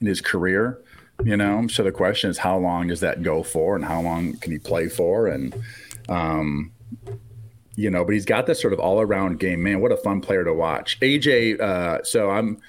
[0.00, 0.80] in his career.
[1.24, 4.36] You know, so the question is, how long does that go for, and how long
[4.36, 5.54] can he play for, and
[6.10, 6.72] um,
[7.74, 9.62] you know, but he's got this sort of all around game.
[9.62, 10.98] Man, what a fun player to watch.
[11.00, 12.60] AJ, uh, so I'm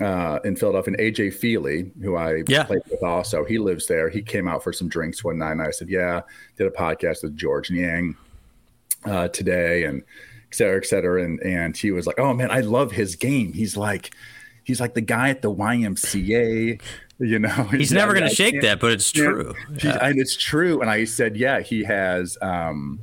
[0.00, 2.64] uh, in Philadelphia, and AJ Feeley, who I yeah.
[2.64, 4.08] played with also, he lives there.
[4.10, 6.22] He came out for some drinks one night, and I said, Yeah,
[6.56, 8.16] did a podcast with George Niang
[9.04, 10.02] uh, today, and
[10.48, 11.22] et cetera, et cetera.
[11.24, 13.52] And, and he was like, Oh man, I love his game.
[13.52, 14.14] He's like,
[14.66, 16.80] he's like the guy at the YMCA.
[17.18, 19.54] You know, he's never going to shake that, but it's true.
[19.82, 19.98] Yeah.
[20.02, 20.82] And it's true.
[20.82, 22.36] And I said, yeah, he has.
[22.42, 23.00] Um,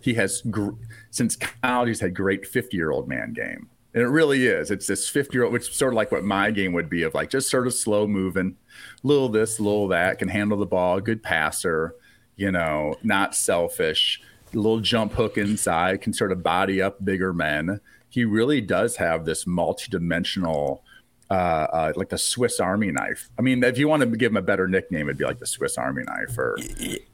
[0.00, 0.78] he has gr-
[1.10, 1.88] since college.
[1.88, 4.70] He's had great fifty-year-old man game, and it really is.
[4.70, 7.28] It's this fifty-year-old, which is sort of like what my game would be of like
[7.28, 8.54] just sort of slow moving,
[9.02, 11.96] little this, little that, can handle the ball, good passer.
[12.36, 14.20] You know, not selfish.
[14.54, 17.80] A little jump hook inside, can sort of body up bigger men.
[18.08, 20.84] He really does have this multi-dimensional
[21.30, 23.28] uh, uh, like the Swiss Army knife.
[23.38, 25.46] I mean, if you want to give him a better nickname, it'd be like the
[25.46, 26.58] Swiss Army knife or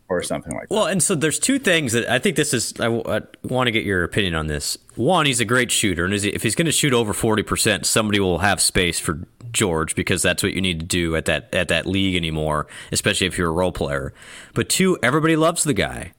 [0.09, 0.75] or something like that.
[0.75, 2.75] Well, and so there's two things that I think this is.
[2.79, 4.77] I, w- I want to get your opinion on this.
[4.97, 8.21] One, he's a great shooter, and if he's going to shoot over forty percent, somebody
[8.21, 11.69] will have space for George because that's what you need to do at that at
[11.69, 14.13] that league anymore, especially if you're a role player.
[14.55, 16.13] But two, everybody loves the guy.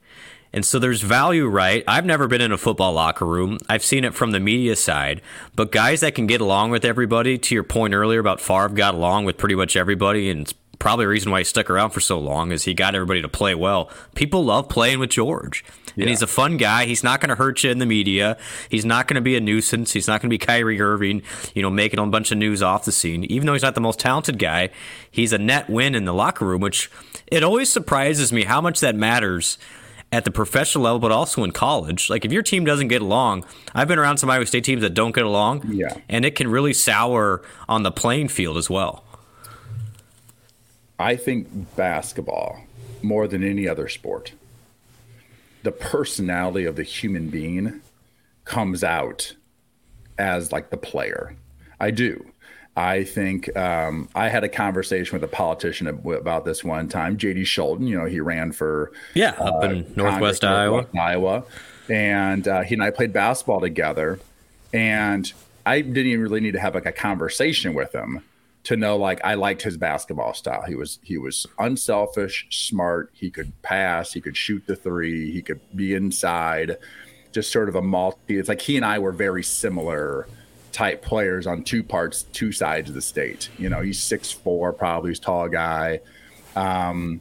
[0.54, 1.82] And so there's value, right?
[1.88, 3.58] I've never been in a football locker room.
[3.68, 5.20] I've seen it from the media side.
[5.56, 8.94] But guys that can get along with everybody, to your point earlier about Favre got
[8.94, 11.98] along with pretty much everybody, and it's probably the reason why he stuck around for
[11.98, 13.90] so long is he got everybody to play well.
[14.14, 15.64] People love playing with George.
[15.96, 16.10] And yeah.
[16.10, 16.84] he's a fun guy.
[16.84, 18.36] He's not going to hurt you in the media.
[18.68, 19.92] He's not going to be a nuisance.
[19.92, 21.22] He's not going to be Kyrie Irving,
[21.54, 23.24] you know, making a bunch of news off the scene.
[23.24, 24.70] Even though he's not the most talented guy,
[25.10, 26.92] he's a net win in the locker room, which
[27.26, 29.58] it always surprises me how much that matters
[30.14, 32.08] at the professional level, but also in college.
[32.08, 34.94] Like if your team doesn't get along, I've been around some Iowa State teams that
[34.94, 39.04] don't get along, yeah, and it can really sour on the playing field as well.
[41.00, 42.60] I think basketball
[43.02, 44.32] more than any other sport,
[45.64, 47.80] the personality of the human being
[48.44, 49.34] comes out
[50.16, 51.34] as like the player.
[51.80, 52.24] I do.
[52.76, 57.16] I think um, I had a conversation with a politician about this one time.
[57.16, 60.96] JD Scholten, you know, he ran for yeah up uh, in Northwest Congress, Iowa, Northwest
[60.96, 61.44] Iowa,
[61.88, 64.18] and uh, he and I played basketball together.
[64.72, 65.32] And
[65.64, 68.24] I didn't even really need to have like a conversation with him
[68.64, 70.62] to know like I liked his basketball style.
[70.62, 73.10] He was he was unselfish, smart.
[73.12, 74.12] He could pass.
[74.12, 75.30] He could shoot the three.
[75.30, 76.78] He could be inside.
[77.30, 78.36] Just sort of a multi.
[78.36, 80.26] It's like he and I were very similar
[80.74, 83.48] type players on two parts, two sides of the state.
[83.58, 86.00] You know, he's six four, probably he's tall guy.
[86.56, 87.20] Um,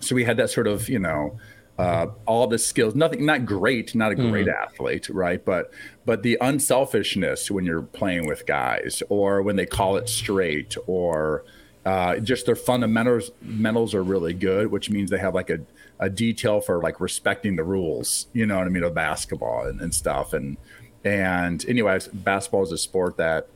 [0.00, 1.38] so we had that sort of, you know,
[1.76, 2.94] uh, all the skills.
[2.94, 4.62] Nothing, not great, not a great mm-hmm.
[4.62, 5.44] athlete, right?
[5.44, 5.72] But
[6.06, 11.44] but the unselfishness when you're playing with guys, or when they call it straight, or
[11.84, 15.60] uh, just their fundamentals fundamentals are really good, which means they have like a,
[15.98, 18.26] a detail for like respecting the rules.
[18.32, 20.32] You know what I mean of basketball and, and stuff.
[20.32, 20.56] And
[21.04, 23.48] and anyways, basketball is a sport that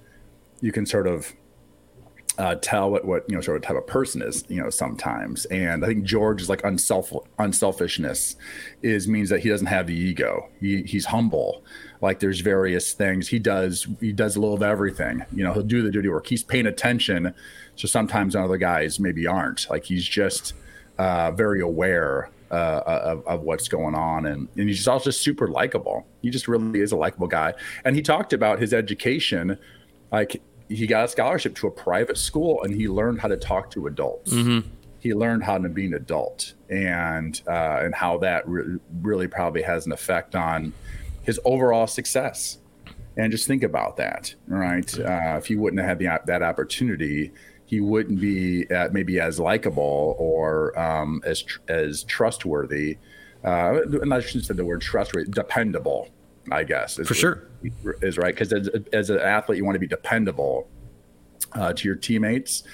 [0.61, 1.33] you can sort of
[2.39, 5.45] uh, tell what what you know sort of type of person is you know sometimes.
[5.47, 8.37] And i think george is like unself unselfishness
[8.81, 10.49] is means that he doesn't have the ego.
[10.59, 11.63] He, he's humble.
[12.01, 13.29] Like there's various things.
[13.29, 15.25] He does he does a little of everything.
[15.33, 16.27] You know he'll do the dirty work.
[16.27, 17.35] He's paying attention
[17.77, 19.69] so sometimes other guys maybe aren't.
[19.71, 20.55] Like he's just
[20.99, 24.27] uh, very aware uh, of, of, what's going on.
[24.27, 26.07] And, and he's also just super likable.
[26.21, 27.55] He just really is a likable guy.
[27.85, 29.59] And he talked about his education.
[30.13, 33.71] Like he got a scholarship to a private school and he learned how to talk
[33.73, 34.33] to adults.
[34.33, 34.69] Mm-hmm.
[35.01, 39.63] He learned how to be an adult and, uh, and how that re- really probably
[39.63, 40.73] has an effect on
[41.23, 42.59] his overall success.
[43.17, 44.99] And just think about that, right?
[44.99, 47.33] Uh, if he wouldn't have had the, that opportunity,
[47.73, 52.99] he wouldn't be uh, maybe as likable or um, as as trustworthy.
[53.43, 56.11] Uh, and I shouldn't say the word trustworthy, dependable.
[56.51, 57.45] I guess is, for sure
[58.03, 60.69] is right because as, as an athlete, you want to be dependable
[61.53, 62.65] uh, to your teammates,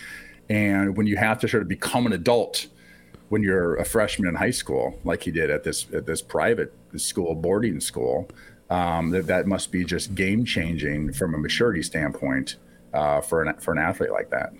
[0.48, 2.66] and when you have to sort of become an adult
[3.28, 6.74] when you're a freshman in high school, like he did at this at this private
[6.96, 8.28] school boarding school,
[8.68, 12.56] um, that that must be just game changing from a maturity standpoint
[12.92, 14.52] uh, for an for an athlete like that.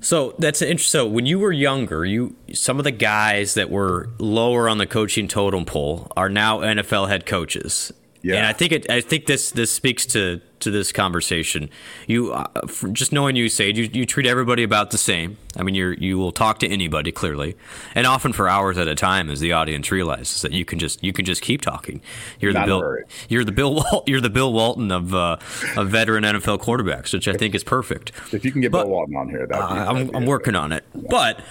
[0.00, 0.98] So that's interesting.
[1.00, 4.86] So when you were younger, you some of the guys that were lower on the
[4.86, 7.92] coaching totem pole are now NFL head coaches.
[8.22, 8.36] Yeah.
[8.36, 8.90] And I think it.
[8.90, 11.70] I think this this speaks to to this conversation.
[12.06, 15.38] You uh, just knowing you, Sage, you, you treat everybody about the same.
[15.56, 17.56] I mean, you you will talk to anybody clearly,
[17.94, 21.02] and often for hours at a time, as the audience realizes that you can just
[21.02, 22.02] you can just keep talking.
[22.40, 22.98] You're Not the Bill.
[23.28, 23.74] You're the Bill.
[23.92, 25.38] Wal- you're the Bill Walton of uh,
[25.76, 28.12] of veteran NFL quarterbacks, which I think is perfect.
[28.32, 30.72] If you can get but, Bill Walton on here, that uh, I'm, I'm working on
[30.72, 30.84] it.
[30.94, 31.02] Yeah.
[31.08, 31.42] But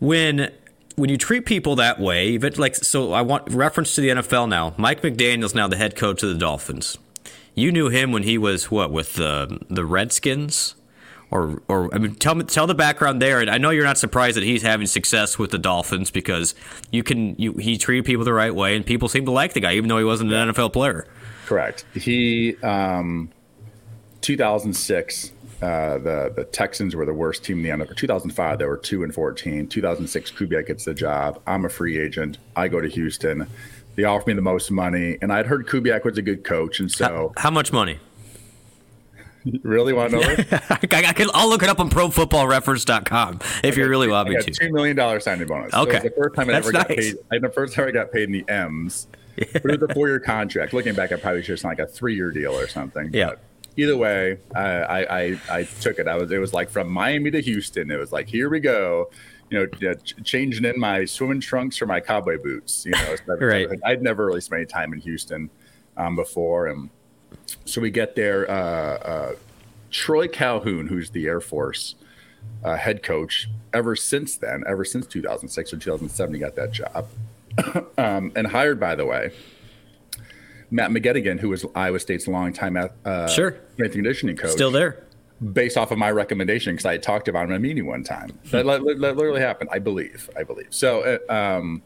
[0.00, 0.50] when
[0.96, 4.48] when you treat people that way, even like so, I want reference to the NFL
[4.48, 4.74] now.
[4.76, 6.98] Mike McDaniel's now the head coach of the Dolphins.
[7.54, 10.74] You knew him when he was what with the the Redskins,
[11.30, 13.40] or or I mean, tell me tell the background there.
[13.40, 16.54] And I know you're not surprised that he's having success with the Dolphins because
[16.90, 19.60] you can you he treated people the right way, and people seem to like the
[19.60, 21.06] guy, even though he wasn't an NFL player.
[21.46, 21.84] Correct.
[21.94, 23.30] He um,
[24.20, 25.32] 2006
[25.64, 27.96] uh, the the Texans were the worst team in the NFL.
[27.96, 29.66] 2005, they were two and 14.
[29.66, 31.40] 2006, Kubiak gets the job.
[31.46, 32.38] I'm a free agent.
[32.54, 33.46] I go to Houston.
[33.96, 36.90] They offer me the most money, and I'd heard Kubiak was a good coach, and
[36.90, 37.98] so how, how much money?
[39.62, 40.22] really want to know?
[40.70, 44.50] I, will look it up on ProFootballReference.com if okay, you really want me to.
[44.50, 45.72] Two million dollar signing bonus.
[45.74, 46.82] Okay, so the first time I ever nice.
[46.82, 47.16] got paid.
[47.32, 49.06] I, the first time I got paid in the M's.
[49.06, 49.46] Yeah.
[49.52, 50.72] But it was a four year contract.
[50.72, 53.10] Looking back, I probably should have signed like a three year deal or something.
[53.12, 53.30] Yeah.
[53.30, 53.40] But
[53.76, 56.08] either way, I, I, I took it.
[56.08, 57.90] I was it was like from Miami to Houston.
[57.90, 59.10] It was like here we go.
[59.50, 62.86] You know, changing in my swimming trunks for my cowboy boots.
[62.86, 63.68] You know, right.
[63.84, 65.50] I'd never really spent any time in Houston
[65.96, 66.90] um, before, and
[67.64, 68.50] so we get there.
[68.50, 69.32] Uh, uh,
[69.90, 71.94] Troy Calhoun, who's the Air Force
[72.64, 77.06] uh, head coach, ever since then, ever since 2006 or 2007, he got that job.
[77.98, 79.30] um, and hired, by the way,
[80.74, 85.04] Matt McGettigan, who was Iowa State's longtime uh, sure strength and conditioning coach, still there,
[85.52, 88.02] based off of my recommendation because I had talked about him in a meeting one
[88.02, 88.36] time.
[88.50, 90.28] That, that, that literally happened, I believe.
[90.36, 91.20] I believe so.
[91.28, 91.80] Uh, um,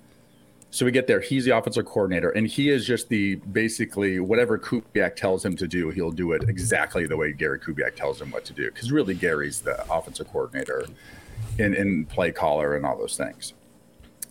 [0.71, 1.21] so we get there.
[1.21, 5.69] He's the offensive coordinator, and he is just the basically whatever Kubiak tells him to
[5.69, 8.71] do, he'll do it exactly the way Gary Kubiak tells him what to do.
[8.71, 10.87] Because really, Gary's the offensive coordinator
[11.59, 13.53] and, and play caller and all those things.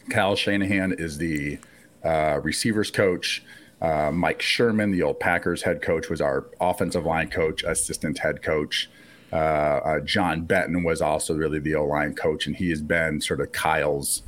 [0.10, 1.60] Kyle Shanahan is the
[2.04, 3.44] uh, receivers coach.
[3.82, 8.42] Uh, Mike Sherman, the old Packers head coach, was our offensive line coach, assistant head
[8.42, 8.90] coach.
[9.32, 13.22] Uh, uh John Benton was also really the O line coach, and he has been
[13.22, 14.24] sort of Kyle's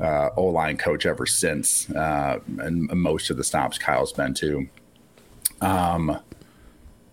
[0.00, 4.68] uh, O line coach ever since, uh, and most of the stops Kyle's been to.
[5.60, 6.18] Um,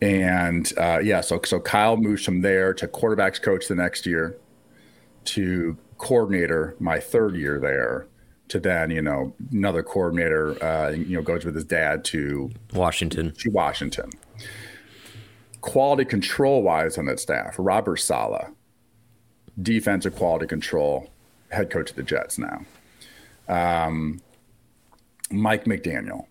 [0.01, 4.37] and uh, yeah, so so Kyle moves from there to quarterbacks coach the next year,
[5.25, 8.07] to coordinator my third year there,
[8.51, 13.31] to then you know another coordinator, uh, you know goes with his dad to Washington.
[13.31, 14.11] To Washington.
[15.61, 18.49] Quality control wise on that staff, Robert Saleh,
[19.61, 21.09] defensive quality control
[21.51, 22.65] head coach of the Jets now.
[23.47, 24.21] Um,
[25.31, 26.25] Mike McDaniel,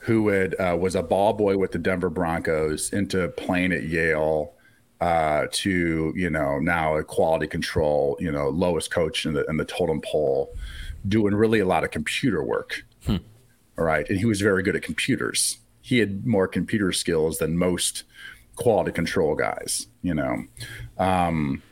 [0.00, 4.52] who had, uh, was a ball boy with the Denver Broncos into playing at Yale
[5.00, 9.56] uh, to, you know, now a quality control, you know, lowest coach in the, in
[9.56, 10.54] the totem pole,
[11.08, 12.84] doing really a lot of computer work.
[13.04, 13.16] Hmm.
[13.78, 14.08] All right.
[14.08, 15.58] And he was very good at computers.
[15.82, 18.04] He had more computer skills than most
[18.56, 20.44] quality control guys, you know.
[20.98, 21.62] Um,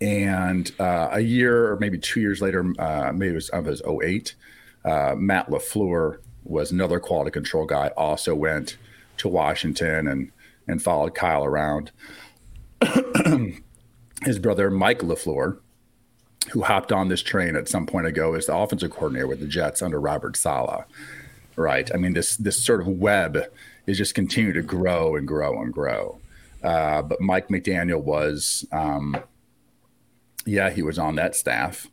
[0.00, 3.82] and uh, a year or maybe two years later, uh, maybe it was, it was
[3.82, 4.34] 08,
[4.84, 8.76] uh, Matt LaFleur was another quality control guy, also went
[9.18, 10.32] to Washington and,
[10.66, 11.92] and followed Kyle around.
[14.22, 15.58] His brother, Mike LaFleur,
[16.52, 19.46] who hopped on this train at some point ago, is the offensive coordinator with the
[19.46, 20.84] Jets under Robert Saleh.
[21.56, 21.90] Right.
[21.92, 23.38] I mean, this this sort of web
[23.86, 26.18] is just continue to grow and grow and grow.
[26.62, 29.16] Uh, but Mike McDaniel was um,
[30.46, 31.88] yeah, he was on that staff,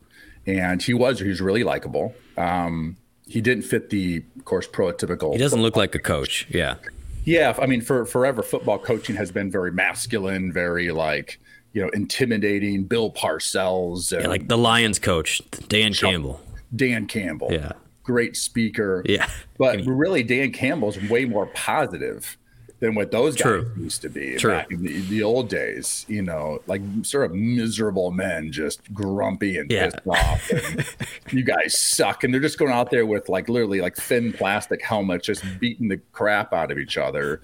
[0.46, 2.14] and he was he was really likable.
[2.36, 5.32] Um, he didn't fit the, of course, prototypical.
[5.32, 6.46] He doesn't look like a coach.
[6.48, 6.76] Yeah.
[7.24, 11.38] Yeah, I mean, for forever, football coaching has been very masculine, very like
[11.72, 12.84] you know intimidating.
[12.84, 16.40] Bill Parcells, yeah, like the Lions coach, Dan Campbell.
[16.74, 19.02] Dan Campbell, yeah, great speaker.
[19.06, 19.28] Yeah,
[19.58, 22.36] but really, Dan Campbell's way more positive
[22.80, 23.72] than what those guys True.
[23.76, 24.52] used to be True.
[24.52, 26.06] back in the, the, old days.
[26.08, 29.90] You know, like sort of miserable men, just grumpy and yeah.
[29.90, 30.50] pissed off.
[30.50, 30.86] And
[31.32, 34.82] you guys suck, and they're just going out there with like literally like thin plastic
[34.82, 37.40] helmets, just beating the crap out of each other,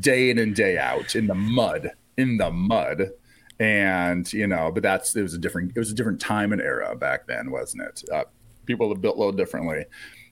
[0.00, 3.10] day in and day out in the mud, in the mud.
[3.58, 6.60] And you know, but that's it was a different it was a different time and
[6.60, 8.02] era back then, wasn't it?
[8.12, 8.24] Uh,
[8.66, 9.84] people have built a little differently,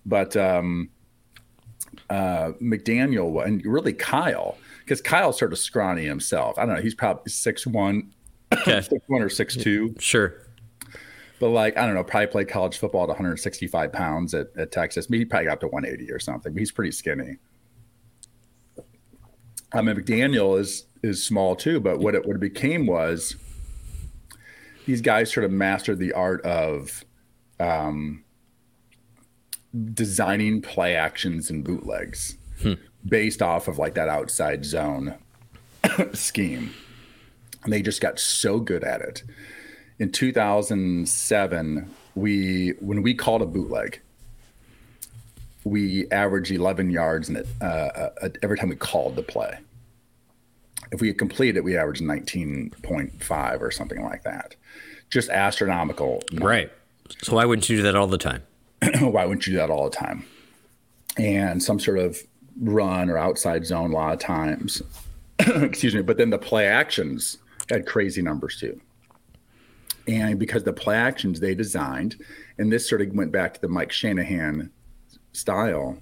[0.05, 0.91] but um,
[2.09, 6.59] uh, McDaniel and really Kyle, because Kyle's sort of scrawny himself.
[6.59, 6.83] I don't know.
[6.83, 8.13] He's probably six one,
[8.53, 8.81] okay.
[8.81, 9.95] six one or six two.
[9.99, 10.47] Sure.
[11.39, 15.09] But like I don't know, probably played college football at 165 pounds at, at Texas.
[15.09, 16.53] Maybe he probably got up to 180 or something.
[16.53, 17.37] But he's pretty skinny.
[19.73, 23.37] I mean, McDaniel is is small too, but what it what it became was
[24.87, 27.05] these guys sort of mastered the art of
[27.59, 28.25] um,
[29.95, 32.75] designing play actions and bootlegs hmm.
[33.07, 35.15] based off of like that outside zone
[36.13, 36.73] scheme.
[37.63, 39.23] And they just got so good at it.
[39.99, 44.01] In 2007, we when we called a bootleg,
[45.65, 49.59] we averaged 11 yards in it uh, uh, every time we called the play.
[50.93, 54.57] If we had completed it, we averaged 19.5 or something like that.
[55.09, 56.23] Just astronomical.
[56.35, 56.71] Right.
[57.23, 58.43] So why wouldn't you do that all the time?
[59.01, 60.25] why wouldn't you do that all the time?
[61.17, 62.19] And some sort of
[62.61, 64.83] run or outside zone a lot of times.
[65.39, 66.03] Excuse me.
[66.03, 68.81] But then the play actions had crazy numbers too.
[70.09, 72.17] And because the play actions they designed,
[72.59, 74.71] and this sort of went back to the Mike Shanahan
[75.33, 75.99] style,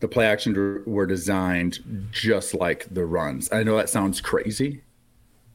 [0.00, 3.52] the play action were designed just like the runs.
[3.52, 4.82] I know that sounds crazy,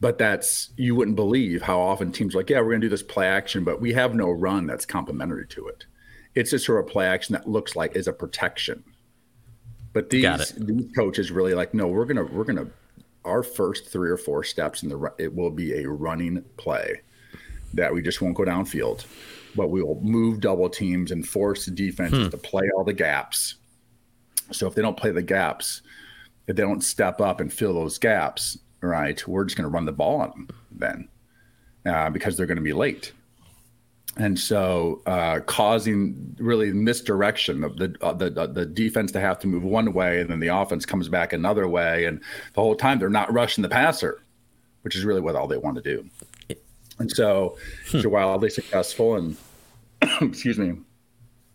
[0.00, 2.90] but that's you wouldn't believe how often teams are like, yeah, we're going to do
[2.90, 5.86] this play action, but we have no run that's complementary to it.
[6.34, 8.84] It's just sort of play action that looks like is a protection.
[9.92, 12.68] But these these coaches really like, no, we're gonna we're gonna
[13.24, 17.00] our first three or four steps in the it will be a running play
[17.74, 19.06] that we just won't go downfield,
[19.56, 22.30] but we will move double teams and force the defenses hmm.
[22.30, 23.56] to play all the gaps.
[24.52, 25.82] So if they don't play the gaps,
[26.46, 29.84] if they don't step up and fill those gaps, right, we're just going to run
[29.84, 31.08] the ball on them then
[31.86, 33.12] uh, because they're going to be late.
[34.16, 39.46] and so uh, causing really misdirection of the, uh, the the defense to have to
[39.46, 42.20] move one way and then the offense comes back another way and
[42.54, 44.22] the whole time they're not rushing the passer
[44.82, 46.08] which is really what all they want to do
[46.98, 47.56] and so
[47.90, 47.98] hmm.
[47.98, 49.36] it's wildly successful and
[50.22, 50.74] excuse me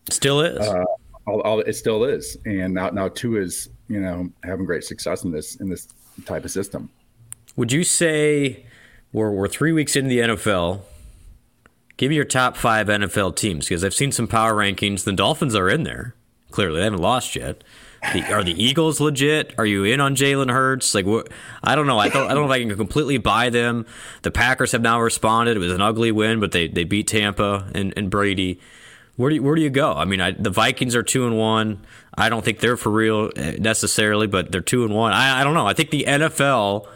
[0.10, 0.86] still is uh,
[1.28, 5.24] all, all, it still is and now now two is you know having great success
[5.24, 5.88] in this in this
[6.26, 6.90] type of system
[7.56, 8.66] would you say
[9.14, 10.82] we're, we're three weeks into the nfl
[12.02, 15.04] Give me your top five NFL teams because I've seen some power rankings.
[15.04, 16.16] The Dolphins are in there.
[16.50, 17.64] Clearly, they haven't lost yet.
[18.12, 19.54] The, are the Eagles legit?
[19.60, 20.96] Are you in on Jalen Hurts?
[20.96, 21.30] Like, what?
[21.64, 22.00] I don't know.
[22.00, 23.86] I don't, I don't know if I can completely buy them.
[24.24, 25.58] The Packers have now responded.
[25.58, 28.60] It was an ugly win, but they, they beat Tampa and, and Brady.
[29.22, 29.94] Where do you, where do you go?
[29.94, 31.86] I mean, I, the Vikings are two and one.
[32.16, 35.14] I don't think they're for real eh, necessarily, but they're two and one.
[35.14, 35.68] I, I don't know.
[35.68, 36.88] I think the NFL.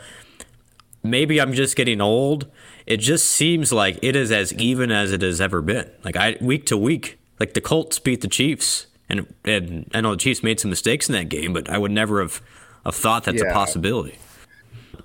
[1.04, 2.48] Maybe I'm just getting old
[2.86, 5.90] it just seems like it is as even as it has ever been.
[6.04, 10.12] Like I week to week, like the Colts beat the Chiefs, and and I know
[10.12, 12.42] the Chiefs made some mistakes in that game, but I would never have,
[12.86, 13.50] have thought that's yeah.
[13.50, 14.18] a possibility.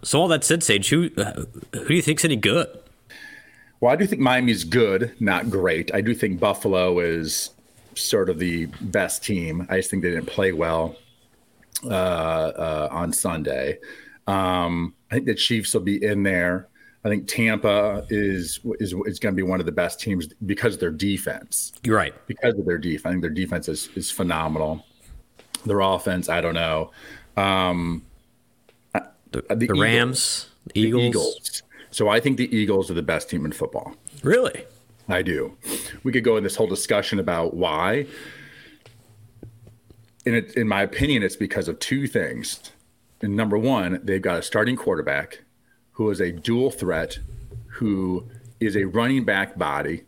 [0.03, 1.09] So all that said, Sage, who
[1.73, 2.69] who do you think's any good?
[3.81, 5.93] Well, I do think Miami's good, not great.
[5.95, 7.51] I do think Buffalo is
[7.95, 9.67] sort of the best team.
[9.71, 10.97] I just think they didn't play well
[11.85, 13.79] uh, uh, on Sunday.
[14.27, 16.69] Um, I think the Chiefs will be in there.
[17.05, 20.75] I think Tampa is is is going to be one of the best teams because
[20.75, 21.73] of their defense.
[21.83, 22.15] You're right.
[22.27, 24.85] Because of their defense, I think their defense is is phenomenal.
[25.65, 26.91] Their offense, I don't know.
[27.39, 28.05] Um,
[28.93, 29.03] the,
[29.33, 31.03] the, the Eagles, Rams, Eagles.
[31.03, 31.63] the Eagles.
[31.91, 33.95] So I think the Eagles are the best team in football.
[34.23, 34.65] Really?
[35.09, 35.57] I do.
[36.05, 38.07] We could go in this whole discussion about why.
[40.25, 42.73] In it, in my opinion, it's because of two things.
[43.23, 45.43] And number one, they've got a starting quarterback
[45.93, 47.19] who is a dual threat,
[47.67, 48.27] who
[48.61, 50.05] is a running back body,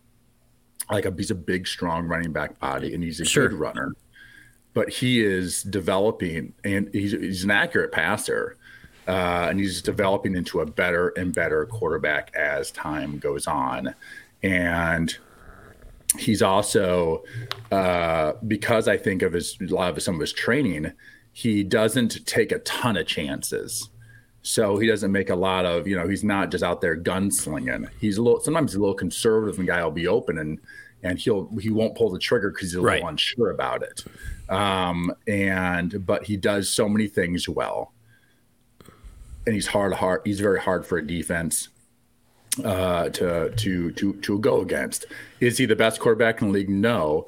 [0.90, 3.48] like a he's a big, strong running back body, and he's a sure.
[3.48, 3.92] good runner.
[4.74, 8.56] But he is developing, and he's he's an accurate passer,
[9.08, 13.94] uh, and he's developing into a better and better quarterback as time goes on,
[14.42, 15.16] and
[16.18, 17.22] he's also
[17.70, 20.92] uh, because I think of his a lot of some of his training,
[21.32, 23.88] he doesn't take a ton of chances.
[24.42, 27.88] So he doesn't make a lot of, you know, he's not just out there gunslinging.
[28.00, 30.58] He's a little, sometimes he's a little conservative and guy will be open and,
[31.04, 33.08] and he'll, he won't pull the trigger because he's a little right.
[33.08, 34.04] unsure about it.
[34.48, 37.92] Um, and, but he does so many things well.
[39.46, 41.68] And he's hard, hard, he's very hard for a defense
[42.64, 45.06] uh, to, to, to, to go against.
[45.40, 46.70] Is he the best quarterback in the league?
[46.70, 47.26] No.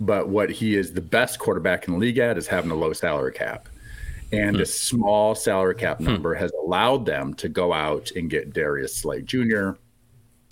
[0.00, 2.92] But what he is the best quarterback in the league at is having a low
[2.92, 3.68] salary cap
[4.32, 4.62] and hmm.
[4.62, 6.04] a small salary cap hmm.
[6.04, 6.40] number hmm.
[6.40, 9.72] has allowed them to go out and get Darius Slay Jr.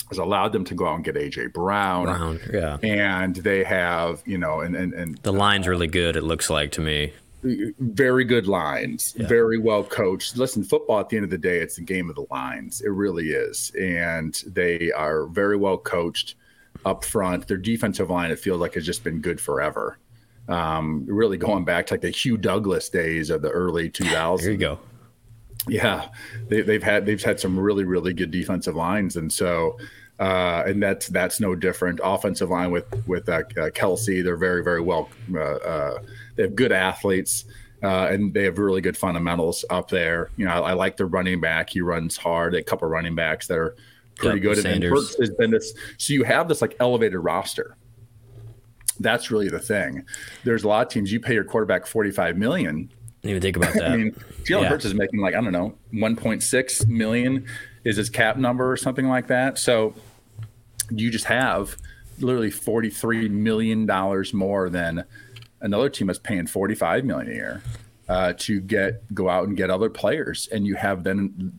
[0.09, 2.05] Has allowed them to go out and get AJ Brown.
[2.05, 6.17] Brown, yeah, and they have you know, and and, and the line's really good.
[6.17, 7.13] It looks like to me.
[7.43, 9.27] Very good lines, yeah.
[9.27, 10.37] very well coached.
[10.37, 12.83] Listen, football at the end of the day, it's a game of the lines.
[12.83, 16.35] It really is, and they are very well coached
[16.85, 17.49] up front.
[17.49, 19.99] Their defensive line, it feels like, has just been good forever
[20.51, 24.41] um, really going back to like the Hugh Douglas days of the early 2000s.
[24.43, 24.79] There you go.
[25.69, 26.09] Yeah,
[26.49, 29.77] they, have had they've had some really really good defensive lines, and so
[30.21, 32.01] uh, and that's that's no different.
[32.03, 35.09] Offensive line with with uh, uh, Kelce, they're very very well.
[35.35, 36.03] Uh, uh,
[36.37, 37.45] they have good athletes.
[37.83, 40.29] Uh, and they have really good fundamentals up there.
[40.37, 41.71] You know, I, I, like the running back.
[41.71, 42.55] He runs hard.
[42.55, 43.75] A couple of running backs that are
[44.17, 44.63] pretty yep, good.
[44.63, 44.91] Sanders.
[44.91, 45.73] And Hurts has been this.
[45.97, 47.79] So you have this like elevated roster
[49.01, 50.05] that's really the thing.
[50.45, 52.93] There's a lot of teams you pay your quarterback 45 million.
[53.23, 53.91] Didn't even think about that.
[53.91, 54.13] I mean,
[54.45, 54.69] Jalen yeah.
[54.69, 57.47] Hurts is making like I don't know 1.6 million
[57.83, 59.59] is his cap number or something like that.
[59.59, 59.95] So
[60.91, 61.77] you just have
[62.19, 65.05] literally 43 million dollars more than
[65.61, 67.63] another team that's paying 45 million a year
[68.11, 71.53] uh, to get go out and get other players, and you have then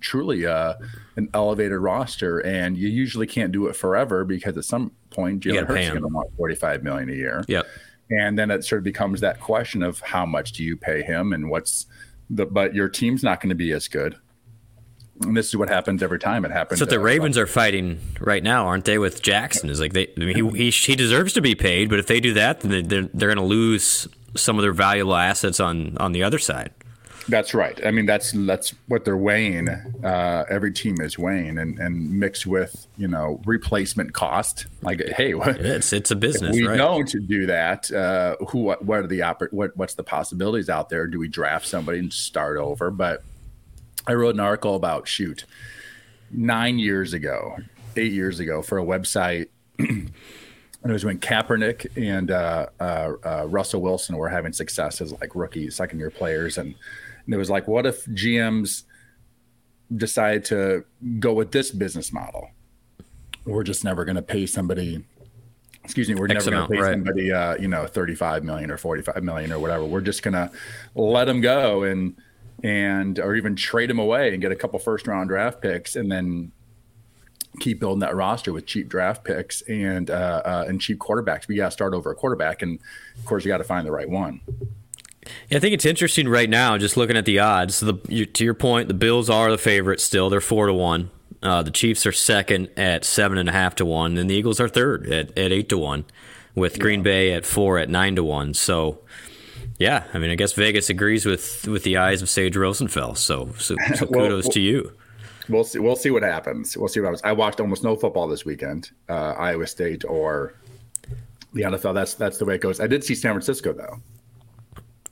[0.00, 0.74] truly uh,
[1.14, 2.40] an elevated roster.
[2.40, 6.02] And you usually can't do it forever because at some point Jalen Hurts is going
[6.02, 7.44] to want 45 million a year.
[7.46, 7.66] Yep.
[8.10, 11.32] And then it sort of becomes that question of how much do you pay him,
[11.32, 11.86] and what's
[12.28, 14.16] the but your team's not going to be as good.
[15.22, 16.44] And this is what happens every time.
[16.44, 16.80] It happens.
[16.80, 18.98] So the Ravens are fighting right now, aren't they?
[18.98, 20.08] With Jackson, is like they.
[20.16, 22.88] I mean, he, he he deserves to be paid, but if they do that, then
[22.88, 26.72] they're they're going to lose some of their valuable assets on on the other side.
[27.28, 27.78] That's right.
[27.86, 29.68] I mean, that's that's what they're weighing.
[29.68, 34.66] Uh, every team is weighing, and, and mixed with you know replacement cost.
[34.82, 36.54] Like, hey, what, it's it's a business.
[36.54, 36.76] we right?
[36.76, 37.90] don't do that.
[37.90, 38.60] Uh, who?
[38.60, 41.06] What, what are the oper- what, What's the possibilities out there?
[41.06, 42.90] Do we draft somebody and start over?
[42.90, 43.24] But
[44.06, 45.44] I wrote an article about shoot
[46.30, 47.56] nine years ago,
[47.96, 49.48] eight years ago for a website
[50.84, 55.12] and it was when Kaepernick and uh, uh, uh, Russell Wilson were having success as
[55.12, 56.74] like rookie second year players, and,
[57.24, 58.82] and it was like, what if GMs
[59.96, 60.84] decide to
[61.18, 62.50] go with this business model?
[63.46, 65.02] We're just never going to pay somebody.
[65.84, 66.92] Excuse me, we're X never going to pay right.
[66.92, 69.84] somebody, uh, you know, thirty-five million or forty-five million or whatever.
[69.84, 70.50] We're just going to
[70.94, 72.14] let them go and
[72.64, 76.50] and or even trade them away and get a couple first-round draft picks, and then
[77.60, 81.46] keep building that roster with cheap draft picks and uh, uh, and cheap quarterbacks.
[81.46, 82.80] We got to start over a quarterback, and
[83.16, 84.40] of course, you got to find the right one.
[85.48, 87.80] Yeah, I think it's interesting right now, just looking at the odds.
[87.80, 90.28] The, you, to your point, the Bills are the favorite still.
[90.28, 91.10] They're four to one.
[91.42, 94.58] Uh, the Chiefs are second at seven and a half to one, and the Eagles
[94.58, 96.06] are third at, at eight to one,
[96.54, 98.54] with Green Bay at four at nine to one.
[98.54, 99.00] So,
[99.78, 103.18] yeah, I mean, I guess Vegas agrees with with the eyes of Sage Rosenfels.
[103.18, 104.92] So, so, so Well, kudos to you.
[105.48, 105.78] We'll see.
[105.78, 106.76] We'll see what happens.
[106.76, 107.22] We'll see what happens.
[107.24, 110.54] I watched almost no football this weekend, uh, Iowa State or
[111.52, 111.94] the NFL.
[111.94, 112.80] That's that's the way it goes.
[112.80, 114.00] I did see San Francisco though.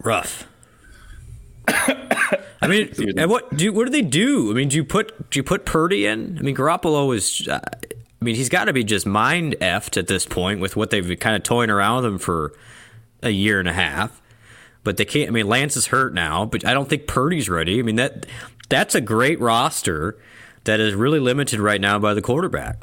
[0.02, 0.48] Rough.
[1.68, 4.50] I mean, and what do what do they do?
[4.50, 6.38] I mean, do you put do you put Purdy in?
[6.38, 7.46] I mean, Garoppolo is.
[7.48, 10.90] Uh, I mean, he's got to be just mind effed at this point with what
[10.90, 12.52] they've been kind of toying around with him for
[13.20, 14.21] a year and a half.
[14.84, 15.28] But they can't.
[15.28, 17.78] I mean, Lance is hurt now, but I don't think Purdy's ready.
[17.78, 18.26] I mean that
[18.68, 20.18] that's a great roster
[20.64, 22.82] that is really limited right now by the quarterback.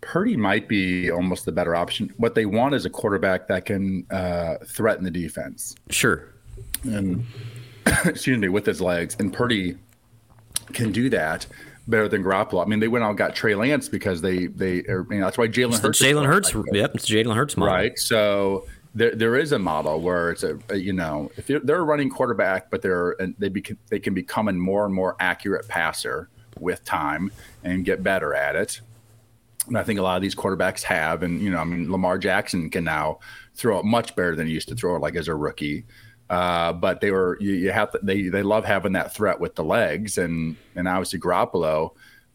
[0.00, 2.12] Purdy might be almost the better option.
[2.16, 5.74] What they want is a quarterback that can uh, threaten the defense.
[5.90, 6.28] Sure.
[6.84, 7.24] and
[8.04, 9.16] excuse me, with his legs.
[9.18, 9.76] And Purdy
[10.72, 11.46] can do that
[11.88, 12.64] better than Garoppolo.
[12.64, 15.24] I mean, they went out and got Trey Lance because they they are, you know,
[15.24, 16.02] that's why Jalen Hurts.
[16.02, 16.50] Jalen Hurts.
[16.50, 17.74] effective, Yep, it's Jalen Hurts model.
[17.74, 17.98] Right.
[17.98, 22.10] So there there is a model where it's a, you know if they're, a running
[22.10, 26.28] quarterback, but they're and they bec- they can become a more and more accurate passer
[26.58, 27.32] with time
[27.64, 28.80] and get better at it.
[29.68, 32.18] And I think a lot of these quarterbacks have, and you know, I mean, Lamar
[32.18, 33.20] Jackson can now
[33.54, 35.84] throw it much better than he used to throw it, like as a rookie.
[36.28, 39.54] Uh, but they were you, you have to they they love having that threat with
[39.54, 41.90] the legs, and and obviously Garoppolo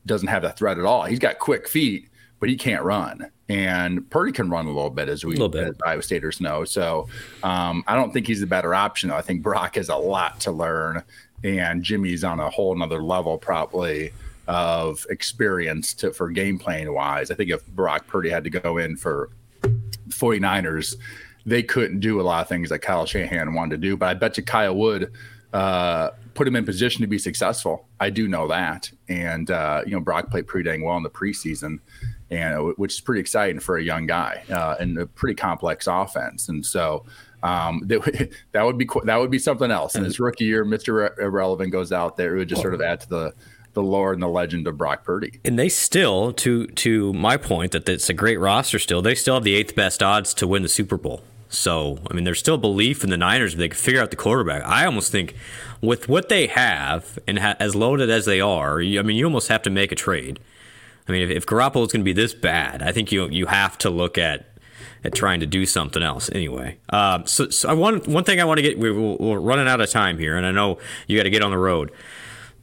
[0.05, 1.03] doesn't have that threat at all.
[1.03, 3.29] He's got quick feet, but he can't run.
[3.49, 5.67] And Purdy can run a little bit, as we bit.
[5.67, 6.65] as Iowa Staters know.
[6.65, 7.07] So
[7.43, 9.09] um, I don't think he's the better option.
[9.09, 11.03] I think Brock has a lot to learn,
[11.43, 14.11] and Jimmy's on a whole nother level probably
[14.47, 17.31] of experience to for game playing wise.
[17.31, 19.29] I think if Brock Purdy had to go in for
[20.09, 20.95] 49ers,
[21.45, 23.97] they couldn't do a lot of things that Kyle Shanahan wanted to do.
[23.97, 25.11] But I bet you Kyle would
[25.53, 27.87] uh, put him in position to be successful.
[27.99, 28.91] I do know that.
[29.07, 31.79] And, uh, you know, Brock played pretty dang well in the preseason,
[32.29, 36.49] and which is pretty exciting for a young guy uh, and a pretty complex offense.
[36.49, 37.05] And so,
[37.43, 39.95] um, that, that would be that would be something else.
[39.95, 42.35] And his rookie year, Mister Irrelevant goes out there.
[42.35, 43.33] It would just sort of add to the
[43.73, 45.39] the lore and the legend of Brock Purdy.
[45.45, 49.35] and they still to to my point that it's a great roster still they still
[49.35, 52.57] have the eighth best odds to win the super bowl so i mean there's still
[52.57, 55.35] belief in the niners if they can figure out the quarterback i almost think
[55.79, 59.25] with what they have and ha- as loaded as they are you, i mean you
[59.25, 60.39] almost have to make a trade
[61.07, 63.45] i mean if, if garoppolo is going to be this bad i think you you
[63.45, 64.45] have to look at
[65.03, 68.45] at trying to do something else anyway um, so, so I want, one thing i
[68.45, 71.17] want to get we, we're we're running out of time here and i know you
[71.17, 71.91] got to get on the road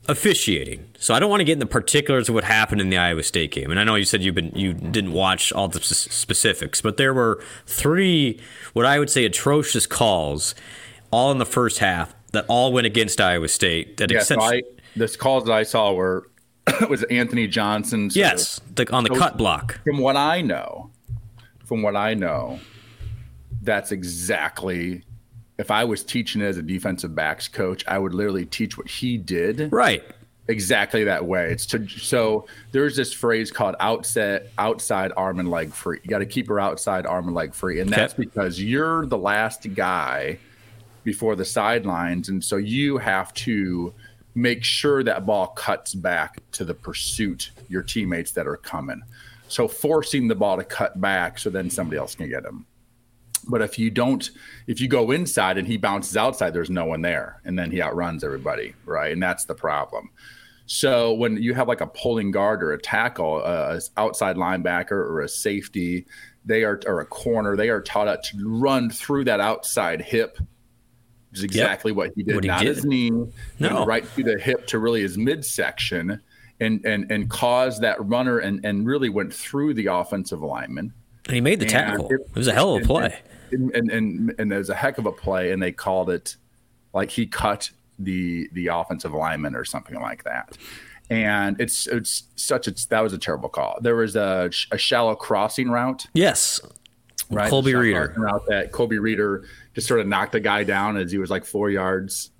[0.08, 0.86] officiating.
[0.98, 3.22] So I don't want to get in the particulars of what happened in the Iowa
[3.22, 3.70] State game.
[3.70, 6.96] And I know you said you've been you didn't watch all the s- specifics, but
[6.96, 8.40] there were three
[8.72, 10.54] what I would say atrocious calls
[11.10, 13.96] all in the first half that all went against Iowa State.
[13.98, 14.62] That Yeah, so I,
[14.96, 16.28] the calls that I saw were
[16.88, 18.10] was Anthony Johnson.
[18.12, 19.80] yes, the, on the So- cut block.
[19.84, 20.90] from what I know,
[21.64, 22.58] from what I know,
[23.62, 25.02] that's exactly.
[25.56, 29.16] If I was teaching as a defensive backs coach, I would literally teach what he
[29.16, 30.02] did Right.
[30.48, 31.52] exactly that way.
[31.52, 36.00] It's to so there's this phrase called outset outside arm and leg free.
[36.02, 38.00] You got to keep her outside arm and leg free, and Okay.
[38.00, 40.38] that's because you're the last guy
[41.04, 43.92] before the sidelines, and so you have to
[44.34, 49.02] make sure that ball cuts back to the pursuit your teammates that are coming.
[49.48, 52.66] So forcing the ball to cut back so then somebody else can get him.
[53.46, 54.28] But if you don't,
[54.66, 57.82] if you go inside and he bounces outside, there's no one there, and then he
[57.82, 59.12] outruns everybody, right?
[59.12, 60.10] And that's the problem.
[60.66, 64.92] So when you have like a pulling guard or a tackle, uh, a outside linebacker
[64.92, 66.06] or a safety,
[66.44, 70.38] they are or a corner, they are taught to run through that outside hip,
[71.34, 72.34] is exactly what he did.
[72.34, 72.76] What he Not did.
[72.76, 73.10] his knee,
[73.58, 73.84] No.
[73.84, 76.20] right through the hip to really his midsection,
[76.60, 80.92] and and and caused that runner and and really went through the offensive lineman
[81.26, 82.08] And he made the And tackle.
[82.10, 83.18] it- It was a hell of a play.
[83.52, 86.36] and and and, and there's a heck of a play, and they called it
[86.92, 90.56] like he cut the the offensive lineman or something like that.
[91.10, 93.76] and it's it's such a that was a terrible call.
[93.82, 96.06] There was a, a shallow crossing route.
[96.14, 96.60] Yes,
[97.30, 97.50] right.
[97.50, 101.18] Colby Reeder route that Colby Reeder just sort of knocked the guy down as he
[101.18, 102.30] was like four yards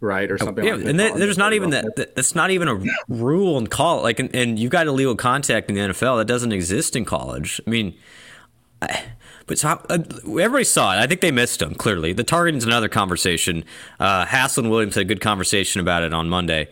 [0.00, 0.64] right or something.
[0.64, 2.14] Yeah, like and there, there's not even that, that.
[2.14, 4.02] That's not even a rule in college.
[4.02, 7.60] Like, and, and, you've got illegal contact in the NFL that doesn't exist in college.
[7.66, 7.96] I mean,
[8.80, 9.02] I,
[9.46, 10.98] but so uh, everybody saw it.
[10.98, 12.12] I think they missed him clearly.
[12.12, 13.64] The targeting is another conversation.
[13.98, 16.68] Uh, and Williams had a good conversation about it on Monday.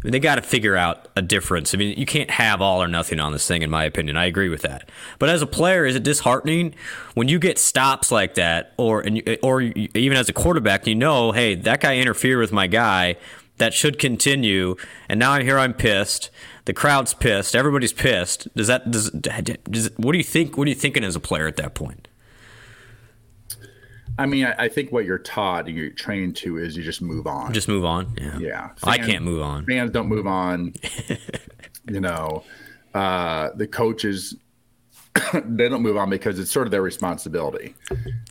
[0.00, 1.74] I mean, they got to figure out a difference.
[1.74, 4.16] I mean, you can't have all or nothing on this thing, in my opinion.
[4.16, 4.88] I agree with that.
[5.18, 6.74] But as a player, is it disheartening
[7.12, 11.32] when you get stops like that, or you, or even as a quarterback, you know,
[11.32, 13.16] hey, that guy interfered with my guy.
[13.58, 14.76] That should continue,
[15.06, 15.58] and now I'm here.
[15.58, 16.30] I'm pissed.
[16.64, 17.54] The crowd's pissed.
[17.54, 18.48] Everybody's pissed.
[18.56, 20.56] Does that does, does what do you think?
[20.56, 22.08] What are you thinking as a player at that point?
[24.20, 27.00] I mean, I, I, think what you're taught and you're trained to is you just
[27.00, 27.54] move on.
[27.54, 28.14] Just move on.
[28.18, 28.38] Yeah.
[28.38, 28.66] Yeah.
[28.68, 29.64] Fans, I can't move on.
[29.64, 30.74] Fans don't move on.
[31.90, 32.44] you know,
[32.94, 34.36] uh, the coaches
[35.44, 37.74] they don't move on because it's sort of their responsibility.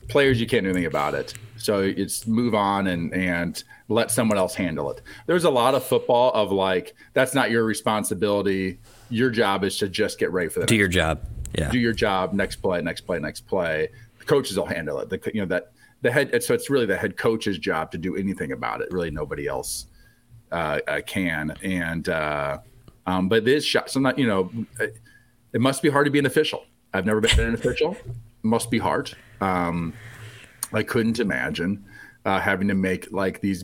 [0.08, 1.34] Players, you can't do anything about it.
[1.58, 5.02] So it's move on and and let someone else handle it.
[5.26, 8.80] There's a lot of football of like that's not your responsibility.
[9.10, 11.22] Your job is to just get ready for the do your job.
[11.54, 11.72] Yeah.
[11.72, 12.34] Do your job.
[12.34, 12.82] Next play.
[12.82, 13.20] Next play.
[13.20, 13.90] Next play.
[14.20, 15.10] The coaches will handle it.
[15.10, 15.72] The, you know that
[16.02, 18.89] the head so it's really the head coach's job to do anything about it.
[18.91, 19.88] Really nobody else
[20.52, 21.56] uh, uh, can.
[21.64, 22.60] And uh,
[23.06, 24.97] um, but this shot so not you know it,
[25.54, 26.66] it, must be hard to be an official.
[26.93, 27.93] I've never been an official.
[27.93, 28.06] It
[28.43, 29.16] must be hard.
[29.41, 29.93] Um,
[30.74, 31.84] i couldn't imagine
[32.26, 33.64] uh, having to make like these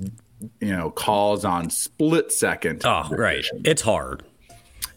[0.60, 3.46] you know calls on split second oh right.
[3.64, 4.24] It's hard.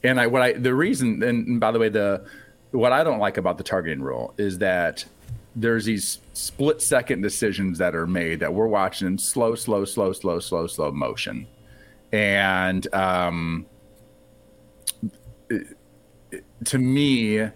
[0.03, 2.25] And i what i the reason and by the way the
[2.71, 5.05] what i don't like about the targeting rule is that
[5.61, 10.13] there's these split second decisions that are made that we're watching in slow, slow, slow,
[10.13, 11.47] slow, slow, slow motion.
[12.13, 13.67] And um,
[16.65, 17.51] to me,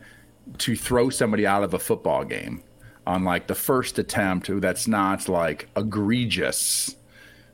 [0.59, 2.63] to throw somebody out of a football game
[3.07, 6.97] on like the first attempt that's not like egregious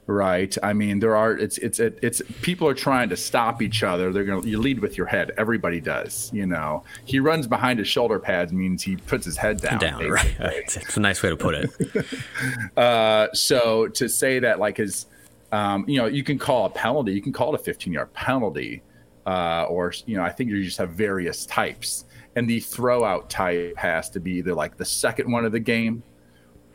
[0.09, 0.57] right?
[0.63, 4.11] I mean, there are it's it's it's people are trying to stop each other.
[4.11, 5.33] They're gonna you lead with your head.
[5.37, 6.83] Everybody does, you know.
[7.05, 9.79] He runs behind his shoulder pads means he puts his head down.
[9.79, 10.35] Down, right?
[10.41, 12.07] It's a nice way to put it.
[12.77, 15.07] uh, so to say that like his,
[15.53, 17.13] um, you know, you can call a penalty.
[17.13, 18.83] You can call it a 15 yard penalty,
[19.27, 22.07] uh, or you know, I think you just have various types.
[22.35, 25.61] And the throw out type has to be either like the second one of the
[25.61, 26.03] game,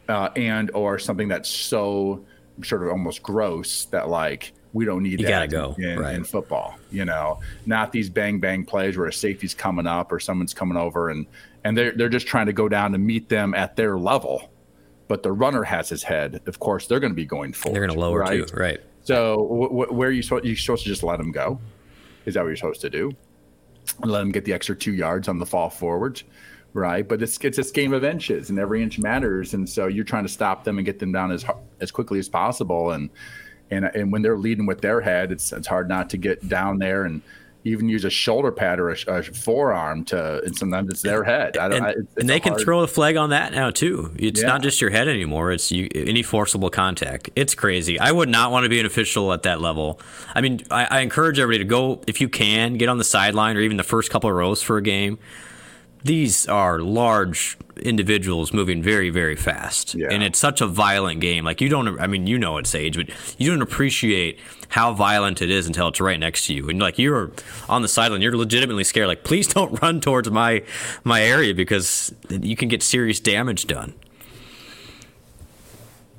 [0.08, 2.24] uh, and or something that's so
[2.62, 6.16] sort of almost gross that like we don't need you that gotta go in, right.
[6.16, 6.78] in, football.
[6.92, 10.78] You know, not these bang bang plays where a safety's coming up or someone's coming
[10.78, 11.26] over and
[11.64, 14.52] and they're they're just trying to go down to meet them at their level.
[15.08, 16.42] But the runner has his head.
[16.48, 17.76] Of course, they're going to be going forward.
[17.76, 18.48] They're going to lower right?
[18.48, 18.80] too, right?
[19.04, 21.60] So wh- wh- where are you supposed you supposed to just let them go?
[22.26, 23.12] Is that what you're supposed to do?
[24.04, 26.24] Let them get the extra two yards on the fall forward
[26.74, 27.08] right?
[27.08, 29.54] But it's it's this game of inches, and every inch matters.
[29.54, 31.46] And so you're trying to stop them and get them down as
[31.80, 32.92] as quickly as possible.
[32.92, 33.10] And
[33.72, 36.80] and and when they're leading with their head, it's it's hard not to get down
[36.80, 37.22] there and
[37.66, 40.42] even use a shoulder pad or a, a forearm to.
[40.44, 41.56] And sometimes it's their head.
[41.56, 44.14] I, and, I, it's, and they can throw a flag on that now too.
[44.18, 44.48] It's yeah.
[44.48, 45.54] not just your head anymore.
[45.54, 47.30] It's you, any forcible contact.
[47.38, 47.98] It's crazy.
[48.00, 50.02] I would not want to be an official at that level.
[50.36, 53.56] I mean, I, I encourage everybody to go if you can get on the sideline
[53.56, 55.18] or even the first couple of rows for a game
[56.04, 59.96] these are large individuals moving very very fast.
[59.96, 60.10] Yeah.
[60.12, 61.44] and it's such a violent game.
[61.46, 64.40] Like you don't i mean you know it's age but you don't appreciate
[64.70, 66.70] how violent it is until it's right next to you.
[66.70, 67.32] And like you're
[67.70, 68.22] on the sideline.
[68.22, 69.08] You're legitimately scared.
[69.08, 70.64] Like please don't run towards my
[71.04, 73.94] my area because you can get serious damage done.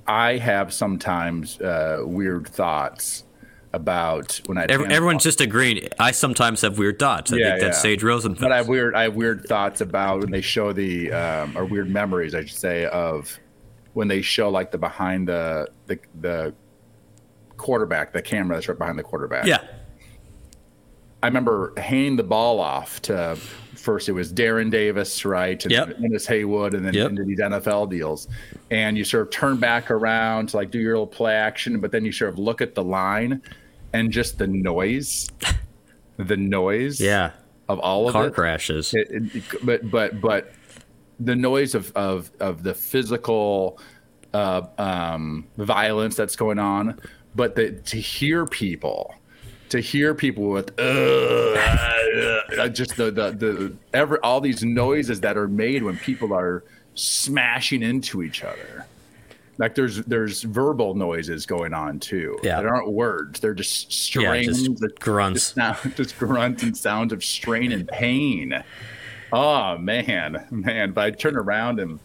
[0.07, 3.25] I have sometimes uh, weird thoughts
[3.75, 4.67] about when I.
[4.69, 5.89] Every, everyone's just agreeing.
[5.99, 7.33] I sometimes have weird thoughts.
[7.33, 7.83] I yeah, think that's yeah.
[7.83, 8.41] Sage Rosenfels.
[8.41, 8.95] But I have weird.
[8.95, 12.59] I have weird thoughts about when they show the um, or weird memories, I should
[12.59, 13.39] say, of
[13.95, 16.55] when they show like the behind the the the
[17.57, 19.47] quarterback, the camera that's right behind the quarterback.
[19.47, 19.65] Yeah.
[21.23, 23.39] I remember handing the ball off to
[23.85, 25.63] first it was Darren Davis, right?
[25.65, 25.97] And yep.
[26.03, 27.11] Ennis Haywood, and then yep.
[27.11, 28.29] into these NFL deals.
[28.71, 31.93] And you sort of turn back around to like do your little play action, but
[31.93, 33.43] then you sort of look at the line
[33.95, 35.31] and just the noise,
[36.19, 37.31] the noise, yeah,
[37.69, 38.93] of all of car it, crashes.
[38.93, 40.53] It, it, but but but
[41.21, 43.79] the noise of of of the physical
[44.35, 47.01] uh, um, violence that's going on,
[47.35, 49.15] but the, to hear people,
[49.69, 55.49] to hear people with uh, just the the the ever all these noises that are
[55.49, 56.65] made when people are
[56.95, 58.87] smashing into each other
[59.59, 62.39] like there's there's verbal noises going on too.
[62.43, 62.57] Yeah.
[62.61, 63.41] that aren't words.
[63.41, 65.41] They're just Yeah, strains, just grunts.
[65.41, 68.63] just, sound, just grunts and sounds of strain and pain.
[69.33, 70.93] Oh man, man!
[70.93, 71.99] But I turn around and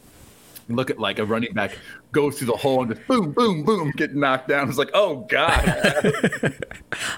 [0.67, 1.77] look at like a running back
[2.11, 4.67] go through the hole and just boom, boom, boom, get knocked down.
[4.69, 5.63] It's like, oh god,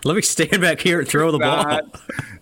[0.06, 1.80] Let me stand back here and throw the ball.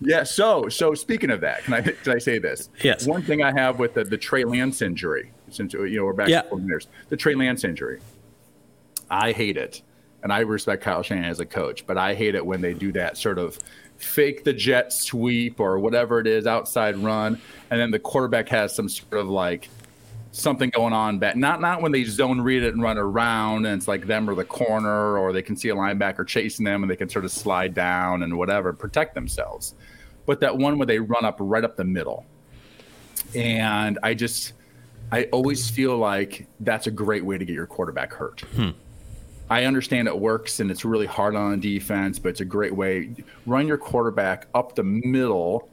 [0.00, 0.22] yeah.
[0.24, 2.70] So, so speaking of that, can I can I say this?
[2.82, 3.06] Yes.
[3.06, 6.28] One thing I have with the, the Trey Lance injury, since you know we're back
[6.28, 6.42] Yeah.
[6.42, 8.00] to four years, the Trey Lance injury,
[9.10, 9.82] I hate it,
[10.22, 12.92] and I respect Kyle Shanahan as a coach, but I hate it when they do
[12.92, 13.58] that sort of
[13.96, 17.40] fake the jet sweep or whatever it is outside run,
[17.70, 19.68] and then the quarterback has some sort of like
[20.32, 23.76] something going on back not not when they zone read it and run around and
[23.76, 26.90] it's like them or the corner or they can see a linebacker chasing them and
[26.90, 29.74] they can sort of slide down and whatever protect themselves.
[30.26, 32.24] But that one where they run up right up the middle.
[33.34, 34.52] And i just
[35.12, 38.42] i always feel like that's a great way to get your quarterback hurt
[39.50, 43.10] I understand it works and it's really hard on defense, but it's a great way.
[43.46, 45.68] Run your quarterback up the middle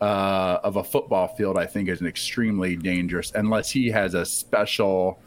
[0.00, 4.24] uh, of a football field, I think, is an extremely dangerous, unless he has a
[4.24, 5.20] special.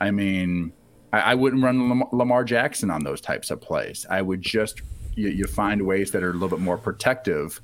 [0.00, 0.72] I mean,
[1.12, 4.06] I, I wouldn't run Lamar Jackson on those types of plays.
[4.08, 4.82] I would just
[5.16, 7.60] you, you find ways that are a little bit more protective.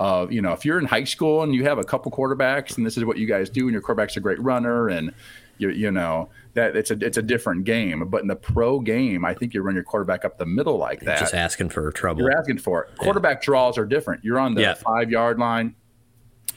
[0.00, 2.86] Of you know, if you're in high school and you have a couple quarterbacks, and
[2.86, 5.12] this is what you guys do, and your quarterback's a great runner, and
[5.58, 8.08] you you know that it's a it's a different game.
[8.08, 11.00] But in the pro game, I think you run your quarterback up the middle like
[11.00, 11.18] that.
[11.18, 12.22] Just asking for trouble.
[12.22, 12.96] You're asking for it.
[12.96, 14.24] Quarterback draws are different.
[14.24, 14.74] You're on the Yeah.
[14.74, 15.74] five yard line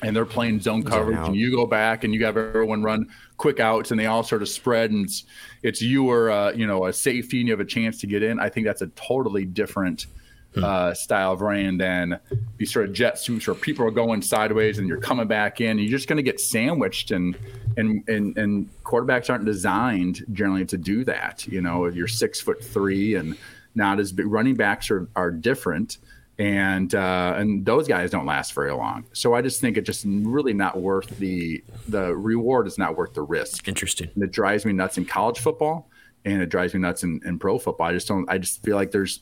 [0.03, 3.59] and they're playing zone coverage and you go back and you have everyone run quick
[3.59, 5.25] outs and they all sort of spread and it's,
[5.61, 8.23] it's you or uh, you know a safety and you have a chance to get
[8.23, 8.39] in.
[8.39, 10.07] I think that's a totally different
[10.53, 10.63] Hmm.
[10.65, 12.19] uh, style of running than
[12.57, 15.71] these sort of jet suits where people are going sideways and you're coming back in.
[15.71, 17.37] And you're just going to get sandwiched and
[17.77, 21.47] and and and quarterbacks aren't designed generally to do that.
[21.47, 23.37] You know, if you're six foot three and
[23.75, 25.99] not as big, running backs are are different
[26.41, 29.05] and uh, and those guys don't last very long.
[29.13, 33.13] So I just think it's just really not worth the the reward is not worth
[33.13, 33.67] the risk.
[33.67, 34.09] Interesting.
[34.15, 35.87] And it drives me nuts in college football,
[36.25, 37.87] and it drives me nuts in, in pro football.
[37.87, 38.29] I just don't.
[38.29, 39.19] I just feel like there's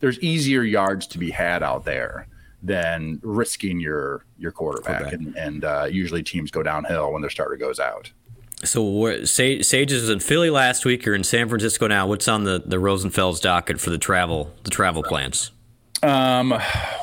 [0.00, 2.26] there's easier yards to be had out there
[2.62, 5.12] than risking your your quarterback, Quarterback.
[5.14, 8.10] and, and uh, usually teams go downhill when their starter goes out.
[8.64, 11.04] So Sage, Sage was in Philly last week.
[11.04, 12.06] You're in San Francisco now.
[12.06, 15.50] What's on the the Rosenfels' docket for the travel the travel plans?
[16.04, 16.50] Um,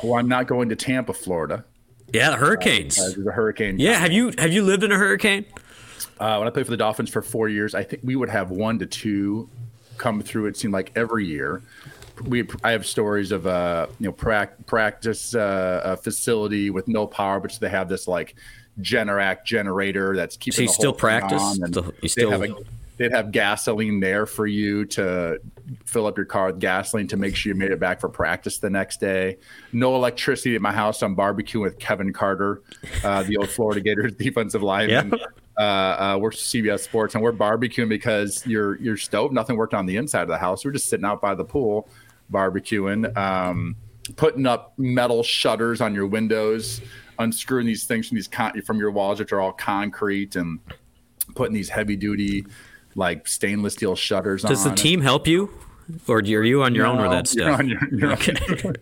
[0.02, 1.64] well, I'm not going to Tampa, Florida.
[2.12, 2.98] Yeah, the Hurricanes.
[2.98, 3.78] Uh, there's a hurricane.
[3.78, 5.44] yeah, have you have you lived in a hurricane?
[6.20, 8.50] Uh, when I played for the Dolphins for four years, I think we would have
[8.50, 9.48] one to two
[9.96, 10.46] come through.
[10.46, 11.62] It seemed like every year.
[12.26, 17.06] We, I have stories of uh, you know, prac- practice uh, a facility with no
[17.06, 18.34] power, but they have this like
[18.82, 20.56] Generac generator that's keeping.
[20.56, 21.42] So you the still practice?
[21.54, 22.54] Still- you they'd still- have a-
[22.98, 25.40] they'd have gasoline there for you to
[25.86, 28.58] fill up your car with gasoline to make sure you made it back for practice
[28.58, 29.38] the next day.
[29.72, 31.00] No electricity at my house.
[31.00, 32.60] I'm barbecuing with Kevin Carter,
[33.02, 35.14] uh, the old Florida Gators defensive lineman.
[35.18, 35.24] Yeah.
[35.60, 39.84] Uh, uh, we're CBS Sports, and we're barbecuing because your your stove nothing worked on
[39.84, 40.64] the inside of the house.
[40.64, 41.86] We're just sitting out by the pool,
[42.32, 43.76] barbecuing, um,
[44.16, 46.80] putting up metal shutters on your windows,
[47.18, 50.60] unscrewing these things from these con- from your walls, which are all concrete, and
[51.34, 52.46] putting these heavy duty
[52.94, 54.70] like stainless steel shutters Does on.
[54.70, 55.50] the team help you,
[56.08, 57.62] or are you on your own with No, that stuff?
[57.62, 58.34] your- Okay.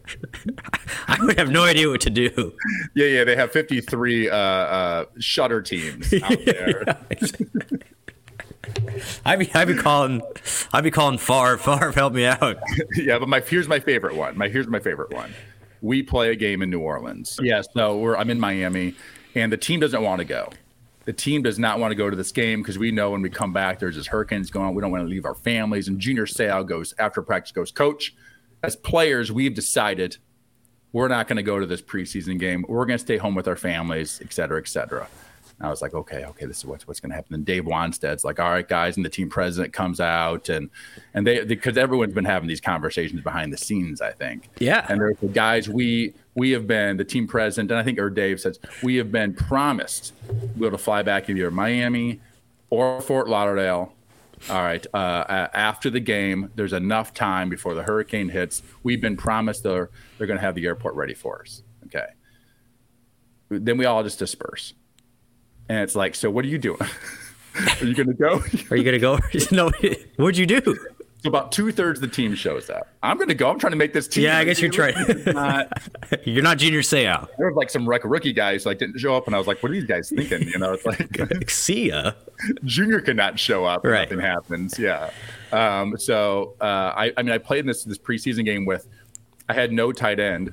[1.09, 2.55] I would have no idea what to do.
[2.95, 6.85] yeah, yeah, they have 53 uh, uh, shutter teams out there.
[9.25, 10.21] I'd be, I'd be calling,
[10.73, 11.57] I'd be calling Favre.
[11.57, 12.59] Favre, help me out.
[12.97, 14.37] yeah, but my here's my favorite one.
[14.37, 15.33] My here's my favorite one.
[15.81, 17.39] We play a game in New Orleans.
[17.43, 18.95] Yeah, so we're I'm in Miami,
[19.35, 20.51] and the team doesn't want to go.
[21.09, 23.31] The team does not want to go to this game because we know when we
[23.31, 24.75] come back, there's this hurricanes going on.
[24.75, 25.89] We don't want to leave our families.
[25.89, 28.15] And Junior Seau goes after practice, goes, Coach,
[28.63, 30.19] as players, we've decided
[30.93, 32.63] we're not going to go to this preseason game.
[32.69, 35.09] We're going to stay home with our families, et cetera, et cetera.
[35.59, 37.35] And I was like, okay, okay, this is what's what's going to happen.
[37.35, 40.69] And Dave Wannstedt's like, all right, guys, and the team president comes out, and
[41.15, 44.51] and they because everyone's been having these conversations behind the scenes, I think.
[44.59, 44.85] Yeah.
[44.91, 48.11] And there's the guys we we have been the team president, and I think or
[48.11, 52.21] Dave says we have been promised we'll be able to fly back either Miami
[52.71, 53.93] or Fort Lauderdale.
[54.49, 54.87] All right.
[54.95, 58.63] Uh, after the game, there's enough time before the hurricane hits.
[58.85, 61.63] We've been promised they're they're going to have the airport ready for us.
[61.87, 62.07] Okay.
[63.51, 64.75] Then we all just disperse,
[65.69, 66.79] and it's like, so what are you doing?
[67.81, 68.43] are you going to go?
[68.71, 69.19] Are you gonna go?
[69.51, 69.71] no.
[70.17, 70.79] What'd you do?
[71.23, 72.87] So about two thirds of the team shows up.
[73.03, 73.51] I'm gonna go.
[73.51, 74.23] I'm trying to make this team.
[74.23, 74.95] Yeah, I guess you're trying.
[75.27, 75.69] Not,
[76.25, 77.27] You're not Junior Seau.
[77.39, 79.71] there was like some rookie guys like didn't show up, and I was like, "What
[79.71, 82.13] are these guys thinking?" You know, it's like See ya.
[82.65, 83.85] Junior cannot show up.
[83.85, 84.09] Right.
[84.09, 84.79] Nothing happens.
[84.79, 85.11] Yeah.
[85.51, 88.87] Um, so uh, I, I mean, I played in this this preseason game with.
[89.49, 90.53] I had no tight end.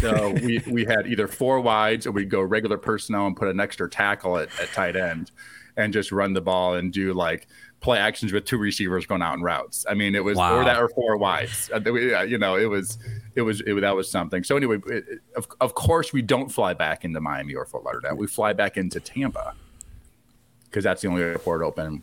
[0.00, 3.60] So we, we had either four wides or we'd go regular personnel and put an
[3.60, 5.30] extra tackle at, at tight end
[5.76, 7.46] and just run the ball and do like
[7.80, 9.84] play actions with two receivers going out in routes.
[9.88, 10.56] I mean, it was Wow.
[10.58, 11.70] or that or four wides.
[11.72, 11.78] Uh,
[12.24, 12.98] You know, it was
[13.34, 14.42] it was it, that was something.
[14.44, 18.16] So anyway, it- of, of course we don't fly back into Miami or Fort Lauderdale.
[18.16, 19.54] We fly back into Tampa
[20.64, 22.02] because that's the only airport open,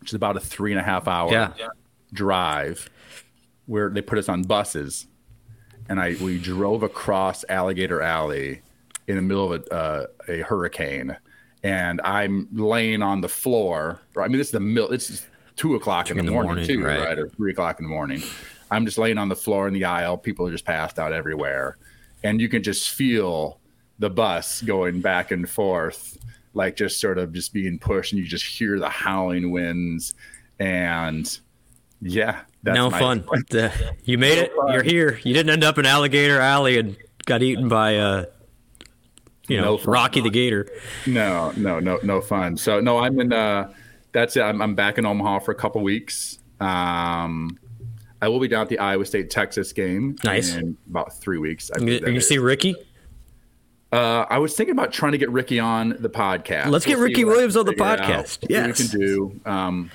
[0.00, 1.52] which is about a three and a half hour Yeah.
[2.12, 2.88] drive
[3.66, 5.06] where they put us on buses
[5.88, 8.60] and I we drove across Alligator Alley
[9.08, 11.16] in the middle of a, uh, a hurricane,
[11.64, 13.98] and I'm laying on the floor.
[14.16, 14.92] I mean, this is the middle.
[14.92, 17.00] It's two o'clock in the, the morning, morning, too, right.
[17.00, 17.18] right.
[17.18, 18.22] Or three o'clock in the morning.
[18.70, 20.18] I'm just laying on the floor in the aisle.
[20.18, 21.78] People are just passed out everywhere,
[22.22, 23.58] and you can just feel
[23.98, 26.18] the bus going back and forth,
[26.52, 30.14] like just sort of just being pushed, and you just hear the howling winds,
[30.58, 31.38] and
[32.02, 33.24] yeah, that's no fun.
[33.50, 33.72] The-
[34.04, 34.52] you made it.
[34.54, 34.72] fun.
[34.72, 35.20] You're here.
[35.22, 38.24] You didn't end up in Alligator Alley and got eaten by, uh,
[39.48, 39.82] you know, No.
[39.84, 40.66] Rocky the Gator.
[41.06, 42.56] No, no, no, no fun.
[42.56, 43.32] So no, I'm in.
[43.32, 43.72] Uh,
[44.12, 44.42] that's it.
[44.42, 46.38] I'm, I'm back in Omaha for a couple weeks.
[46.60, 47.58] Um,
[48.22, 50.16] I will be down at the Iowa State Texas game.
[50.24, 50.54] Nice.
[50.54, 51.70] In about three weeks.
[51.70, 52.28] I You, believe you that can is.
[52.28, 52.74] see Ricky.
[53.92, 56.66] Uh, I was thinking about trying to get Ricky on the podcast.
[56.66, 58.38] Let's get see Ricky Williams on the podcast.
[58.48, 58.80] We'll Yes.
[58.80, 59.40] we can do.
[59.44, 59.90] Um,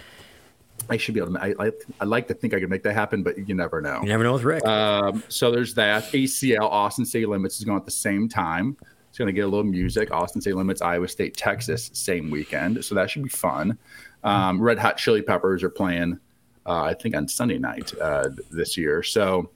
[0.90, 1.42] I should be able to.
[1.42, 4.00] I, I, I like to think I can make that happen, but you never know.
[4.02, 4.66] You never know with Rick.
[4.66, 6.04] Um, so there's that.
[6.14, 8.78] ACL, Austin City Limits is going at the same time.
[9.20, 10.12] It's going to get a little music.
[10.14, 12.86] Austin State Limits, Iowa State, Texas, same weekend.
[12.86, 13.78] So that should be fun.
[14.24, 16.18] Um, Red Hot Chili Peppers are playing,
[16.66, 19.04] uh, I think, on Sunday night uh, this year.
[19.04, 19.50] So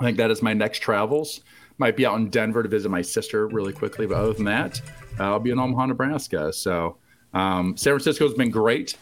[0.00, 1.42] I think that is my next travels.
[1.78, 4.08] Might be out in Denver to visit my sister really quickly.
[4.08, 4.80] But other than that,
[5.20, 6.52] uh, I'll be in Omaha, Nebraska.
[6.52, 6.96] So
[7.32, 8.96] um, San Francisco's been great.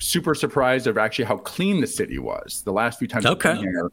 [0.00, 2.60] Super surprised of actually how clean the city was.
[2.66, 3.54] The last few times I've Okay.
[3.54, 3.90] been here,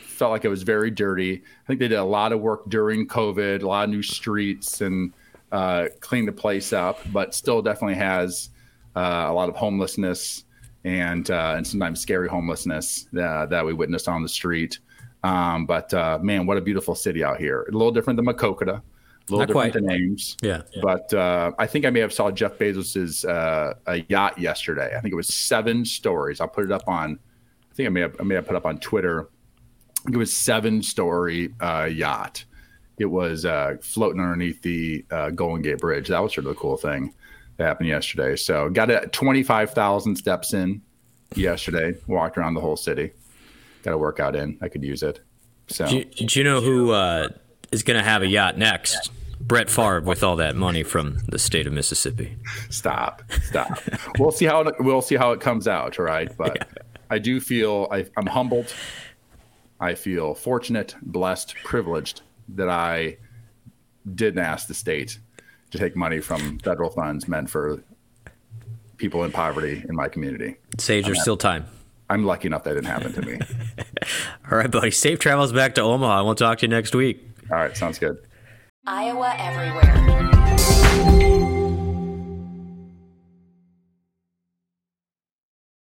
[0.00, 1.34] felt like it was very dirty.
[1.34, 4.80] I think they did a lot of work during COVID, a lot of new streets
[4.80, 5.12] and
[5.50, 8.50] uh, cleaned the place up, but still definitely has
[8.96, 10.44] uh, a lot of homelessness
[10.84, 14.80] and uh, and sometimes scary homelessness uh, that we witnessed on the street.
[15.22, 17.62] Um, but uh, man, what a beautiful city out here!
[17.68, 18.80] A little different than Maquoketa,
[19.28, 19.72] a little Not different quite.
[19.74, 20.36] than Ames.
[20.42, 20.62] Yeah.
[20.82, 24.94] But uh, I think I may have saw Jeff Bezos's uh, a yacht yesterday.
[24.96, 26.40] I think it was seven stories.
[26.40, 27.18] I'll put it up on.
[27.70, 29.28] I think I may have I may have put up on Twitter.
[30.08, 32.44] It was seven story uh, yacht.
[32.98, 36.08] It was uh, floating underneath the uh, Golden Gate Bridge.
[36.08, 37.14] That was sort of a cool thing
[37.56, 38.36] that happened yesterday.
[38.36, 40.82] So got at twenty five thousand steps in
[41.34, 41.94] yesterday.
[42.06, 43.12] Walked around the whole city.
[43.82, 44.58] Got a workout in.
[44.60, 45.20] I could use it.
[45.68, 47.28] So do, you- do you know who uh,
[47.70, 49.10] is going to have a yacht next?
[49.40, 52.36] Brett Favre with all that money from the state of Mississippi.
[52.70, 53.76] stop stop
[54.16, 56.68] we'll see how it, we'll see how it comes out all right but
[57.10, 58.72] i do feel I, i'm humbled
[59.82, 63.16] i feel fortunate blessed privileged that i
[64.14, 65.18] didn't ask the state
[65.70, 67.82] to take money from federal funds meant for
[68.96, 71.66] people in poverty in my community Sage, there's still time.
[72.08, 73.38] i'm lucky enough that didn't happen to me
[74.50, 74.90] All right, buddy.
[74.90, 76.24] Safe travels back to Omaha.
[76.24, 77.22] We'll talk to you next week.
[77.50, 78.18] all right sounds good
[78.86, 81.38] Iowa Everywhere.